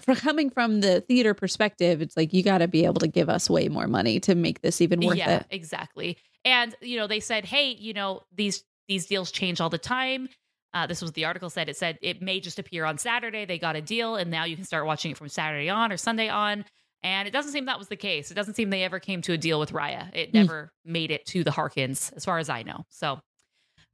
for 0.00 0.14
coming 0.14 0.50
from 0.50 0.80
the 0.80 1.00
theater 1.02 1.34
perspective, 1.34 2.02
it's 2.02 2.16
like 2.16 2.32
you 2.32 2.42
got 2.42 2.58
to 2.58 2.68
be 2.68 2.84
able 2.84 3.00
to 3.00 3.08
give 3.08 3.28
us 3.28 3.48
way 3.48 3.68
more 3.68 3.86
money 3.86 4.20
to 4.20 4.34
make 4.34 4.60
this 4.60 4.80
even 4.80 5.00
worth 5.00 5.16
it. 5.16 5.18
yeah, 5.18 5.36
it. 5.36 5.46
Exactly. 5.50 6.18
And 6.44 6.74
you 6.80 6.96
know, 6.96 7.06
they 7.06 7.20
said, 7.20 7.44
hey, 7.44 7.70
you 7.78 7.92
know, 7.92 8.22
these 8.34 8.64
these 8.88 9.06
deals 9.06 9.30
change 9.30 9.60
all 9.60 9.70
the 9.70 9.78
time. 9.78 10.28
Uh, 10.74 10.86
this 10.86 11.00
was 11.00 11.12
the 11.12 11.24
article 11.24 11.48
said. 11.48 11.68
It 11.68 11.76
said 11.76 11.98
it 12.02 12.20
may 12.20 12.40
just 12.40 12.58
appear 12.58 12.84
on 12.84 12.98
Saturday. 12.98 13.44
They 13.44 13.58
got 13.58 13.76
a 13.76 13.80
deal, 13.80 14.16
and 14.16 14.30
now 14.30 14.44
you 14.44 14.56
can 14.56 14.64
start 14.64 14.86
watching 14.86 15.12
it 15.12 15.16
from 15.16 15.28
Saturday 15.28 15.68
on 15.68 15.92
or 15.92 15.96
Sunday 15.96 16.28
on. 16.28 16.64
And 17.02 17.28
it 17.28 17.30
doesn't 17.30 17.52
seem 17.52 17.66
that 17.66 17.78
was 17.78 17.88
the 17.88 17.96
case. 17.96 18.30
It 18.30 18.34
doesn't 18.34 18.54
seem 18.54 18.70
they 18.70 18.82
ever 18.82 18.98
came 18.98 19.22
to 19.22 19.32
a 19.32 19.38
deal 19.38 19.60
with 19.60 19.72
Raya. 19.72 20.14
It 20.14 20.30
hmm. 20.30 20.36
never 20.36 20.72
mm. 20.86 20.92
made 20.92 21.10
it 21.10 21.24
to 21.26 21.44
the 21.44 21.50
Harkins, 21.50 22.12
as 22.16 22.24
far 22.24 22.38
as 22.38 22.48
I 22.48 22.62
know. 22.62 22.84
So 22.88 23.20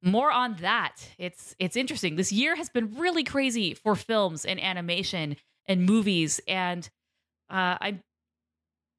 more 0.03 0.31
on 0.31 0.57
that. 0.61 0.97
It's 1.19 1.57
it's 1.59 1.77
interesting. 1.77 2.17
This 2.17 2.31
year 2.31 2.55
has 2.57 2.69
been 2.69 2.95
really 2.95 3.25
crazy 3.25 3.75
for 3.75 3.97
films 3.97 4.45
and 4.45 4.62
animation 4.62 5.37
and 5.67 5.85
movies, 5.87 6.40
and 6.47 6.88
uh, 7.51 7.77
I. 7.81 8.01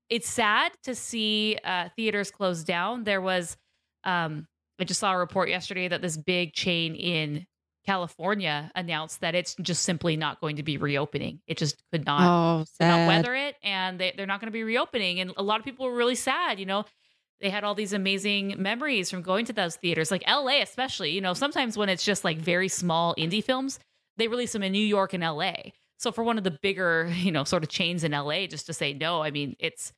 It's 0.10 0.30
sad 0.30 0.72
to 0.84 0.94
see 0.94 1.58
uh, 1.63 1.89
theaters 1.96 2.30
close 2.30 2.63
down. 2.63 3.06
There 3.06 3.22
was, 3.22 3.58
um, 4.04 4.46
I 4.80 4.84
just 4.84 5.00
saw 5.00 5.13
a 5.13 5.18
report 5.18 5.50
yesterday 5.50 5.88
that 5.88 6.04
this 6.04 6.15
big 6.15 6.54
chain 6.54 6.94
in 6.94 7.48
California 7.86 8.71
announced 8.76 9.21
that 9.21 9.36
it's 9.36 9.56
just 9.62 9.84
simply 9.84 10.17
not 10.17 10.41
going 10.41 10.56
to 10.56 10.63
be 10.63 10.78
reopening. 10.78 11.39
It 11.48 11.58
just 11.58 11.82
could 11.91 12.06
not, 12.06 12.21
oh, 12.21 12.65
not 12.80 13.08
weather 13.08 13.36
it, 13.36 13.56
and 13.63 14.00
they, 14.00 14.13
they're 14.15 14.26
not 14.26 14.41
going 14.41 14.48
to 14.48 14.54
be 14.54 14.63
reopening. 14.63 15.19
And 15.19 15.32
a 15.38 15.43
lot 15.43 15.60
of 15.60 15.65
people 15.65 15.86
were 15.86 15.95
really 15.95 16.15
sad. 16.15 16.60
You 16.60 16.65
know, 16.65 16.86
they 17.41 17.50
had 17.50 17.63
all 17.63 17.76
these 17.76 17.93
amazing 17.93 18.56
memories 18.58 19.10
from 19.12 19.21
going 19.21 19.45
to 19.45 19.54
those 19.54 19.76
theaters, 19.76 20.12
like 20.12 20.24
LA, 20.28 20.62
especially. 20.62 21.12
You 21.12 21.21
know, 21.21 21.34
sometimes 21.34 21.78
when 21.78 21.89
it's 21.89 22.04
just 22.04 22.24
like 22.24 22.38
very 22.38 22.67
small 22.67 23.13
indie 23.17 23.43
films, 23.43 23.80
they 24.17 24.28
release 24.28 24.54
them 24.54 24.63
in 24.63 24.71
New 24.71 24.86
York 24.86 25.13
and 25.13 25.24
LA. 25.24 25.54
So 25.98 26.12
for 26.12 26.24
one 26.24 26.38
of 26.38 26.43
the 26.43 26.58
bigger, 26.62 27.12
you 27.15 27.32
know, 27.32 27.43
sort 27.43 27.63
of 27.63 27.69
chains 27.69 28.04
in 28.04 28.12
LA, 28.12 28.48
just 28.48 28.65
to 28.67 28.74
say 28.74 28.93
no, 28.93 29.21
I 29.21 29.32
mean, 29.32 29.56
it's 29.60 29.93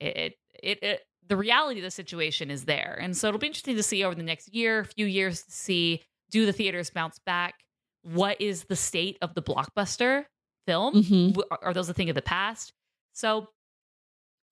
it 0.00 0.34
it, 0.62 0.82
it 0.82 1.00
the 1.28 1.36
reality 1.36 1.80
of 1.80 1.84
the 1.84 1.90
situation 1.90 2.50
is 2.50 2.66
there, 2.66 2.96
and 3.00 3.16
so 3.16 3.28
it'll 3.28 3.40
be 3.40 3.48
interesting 3.48 3.76
to 3.76 3.82
see 3.82 4.04
over 4.04 4.14
the 4.14 4.22
next 4.22 4.54
year, 4.54 4.84
few 4.84 5.06
years, 5.06 5.42
to 5.42 5.50
see 5.50 6.02
do 6.30 6.46
the 6.46 6.52
theaters 6.52 6.90
bounce 6.90 7.18
back? 7.24 7.54
What 8.02 8.40
is 8.40 8.64
the 8.64 8.76
state 8.76 9.18
of 9.20 9.34
the 9.34 9.42
blockbuster 9.42 10.26
film? 10.66 10.94
Mm-hmm. 10.94 11.40
Are 11.62 11.74
those 11.74 11.88
a 11.88 11.94
thing 11.94 12.08
of 12.08 12.14
the 12.14 12.22
past? 12.22 12.72
So 13.12 13.48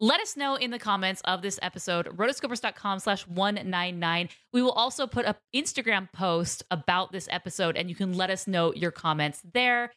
let 0.00 0.20
us 0.20 0.36
know 0.36 0.56
in 0.56 0.70
the 0.70 0.78
comments 0.78 1.22
of 1.24 1.40
this 1.40 1.58
episode, 1.62 2.06
rotoscopers.com 2.06 2.98
slash 2.98 3.26
199. 3.28 4.28
We 4.52 4.60
will 4.60 4.72
also 4.72 5.06
put 5.06 5.24
up 5.24 5.38
Instagram 5.54 6.12
post 6.12 6.64
about 6.70 7.12
this 7.12 7.28
episode, 7.30 7.76
and 7.76 7.88
you 7.88 7.94
can 7.94 8.12
let 8.12 8.30
us 8.30 8.46
know 8.46 8.74
your 8.74 8.90
comments 8.90 9.40
there. 9.52 9.92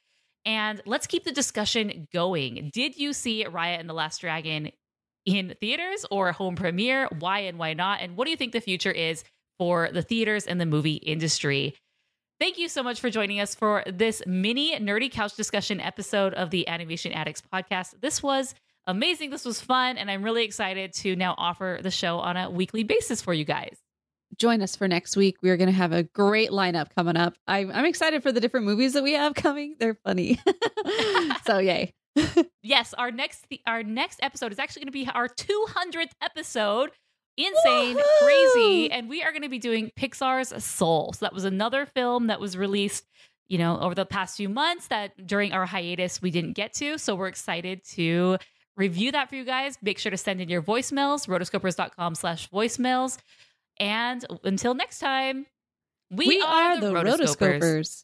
And 0.46 0.82
let's 0.86 1.08
keep 1.08 1.24
the 1.24 1.32
discussion 1.32 2.08
going. 2.14 2.70
Did 2.74 2.98
you 2.98 3.12
see 3.12 3.44
Raya 3.44 3.80
and 3.80 3.90
the 3.90 3.94
Last 3.94 4.22
Dragon 4.22 4.72
in 5.26 5.56
theaters 5.60 6.06
or 6.10 6.32
home 6.32 6.56
premiere? 6.56 7.10
Why 7.20 7.40
and 7.40 7.58
why 7.58 7.74
not? 7.74 8.00
And 8.02 8.16
what 8.16 8.26
do 8.26 8.32
you 8.32 8.38
think 8.38 8.54
the 8.54 8.62
future 8.62 8.92
is 8.92 9.24
for 9.58 9.90
the 9.92 10.02
theaters 10.02 10.46
and 10.46 10.60
the 10.60 10.66
movie 10.66 10.96
industry. 10.96 11.76
Thank 12.40 12.60
you 12.60 12.70
so 12.70 12.84
much 12.84 13.00
for 13.00 13.10
joining 13.10 13.40
us 13.40 13.56
for 13.56 13.84
this 13.92 14.22
mini 14.28 14.78
nerdy 14.80 15.12
couch 15.12 15.36
discussion 15.36 15.80
episode 15.82 16.36
of 16.36 16.52
the 16.52 16.68
Animation 16.68 17.12
Addicts 17.12 17.42
podcast. 17.52 17.96
This 18.00 18.22
was 18.22 18.54
amazing. 18.86 19.32
This 19.32 19.44
was 19.44 19.60
fun. 19.60 19.98
And 19.98 20.10
I'm 20.10 20.24
really 20.24 20.44
excited 20.44 20.94
to 20.94 21.16
now 21.16 21.34
offer 21.38 21.80
the 21.82 21.92
show 21.92 22.20
on 22.20 22.38
a 22.38 22.50
weekly 22.50 22.84
basis 22.84 23.22
for 23.22 23.34
you 23.34 23.44
guys. 23.44 23.78
Join 24.38 24.62
us 24.62 24.76
for 24.76 24.88
next 24.88 25.16
week. 25.16 25.38
We're 25.42 25.58
going 25.58 25.70
to 25.70 25.76
have 25.76 25.94
a 25.94 26.04
great 26.04 26.52
lineup 26.52 26.94
coming 26.94 27.18
up. 27.18 27.34
I'm, 27.48 27.72
I'm 27.72 27.86
excited 27.86 28.22
for 28.22 28.32
the 28.32 28.40
different 28.40 28.66
movies 28.66 28.94
that 28.94 29.04
we 29.04 29.14
have 29.14 29.34
coming. 29.34 29.76
They're 29.80 29.98
funny. 30.06 30.40
so, 31.46 31.58
yay. 31.58 31.94
yes, 32.64 32.94
our 32.96 33.12
next 33.12 33.46
our 33.66 33.84
next 33.84 34.20
episode 34.24 34.52
is 34.52 34.60
actually 34.60 34.82
going 34.82 34.88
to 34.88 34.92
be 34.92 35.08
our 35.14 35.28
200th 35.28 36.12
episode 36.22 36.92
insane, 37.38 37.96
Woohoo! 37.96 38.20
crazy. 38.20 38.92
And 38.92 39.08
we 39.08 39.24
are 39.24 39.32
going 39.32 39.44
to 39.44 39.50
be 39.50 39.60
doing 39.60 39.92
Pixar's 39.98 40.64
Soul. 40.64 41.14
So 41.14 41.26
that 41.26 41.34
was 41.34 41.46
another 41.46 41.86
film 41.86 42.28
that 42.28 42.40
was 42.40 42.58
released, 42.58 43.06
you 43.48 43.58
know, 43.58 43.80
over 43.80 43.96
the 43.96 44.06
past 44.06 44.38
few 44.38 44.50
months 44.50 44.88
that 44.88 45.26
during 45.26 45.54
our 45.54 45.66
hiatus 45.66 46.22
we 46.22 46.32
didn't 46.32 46.54
get 46.54 46.74
to. 46.76 46.98
So 46.98 47.16
we're 47.16 47.28
excited 47.28 47.84
to 47.92 48.38
review 48.76 49.12
that 49.12 49.30
for 49.30 49.36
you 49.36 49.46
guys. 49.46 49.78
Make 49.82 50.00
sure 50.00 50.10
to 50.10 50.18
send 50.18 50.42
in 50.42 50.50
your 50.50 50.62
voicemails, 50.62 51.28
rotoscopers.com 51.28 52.16
slash 52.16 52.50
voicemails. 52.50 53.18
And 53.80 54.26
until 54.44 54.74
next 54.74 55.00
time, 55.00 55.46
we, 56.10 56.28
We, 56.28 56.42
are, 56.42 56.80
the 56.80 56.92
rotoscopers. 56.92 58.04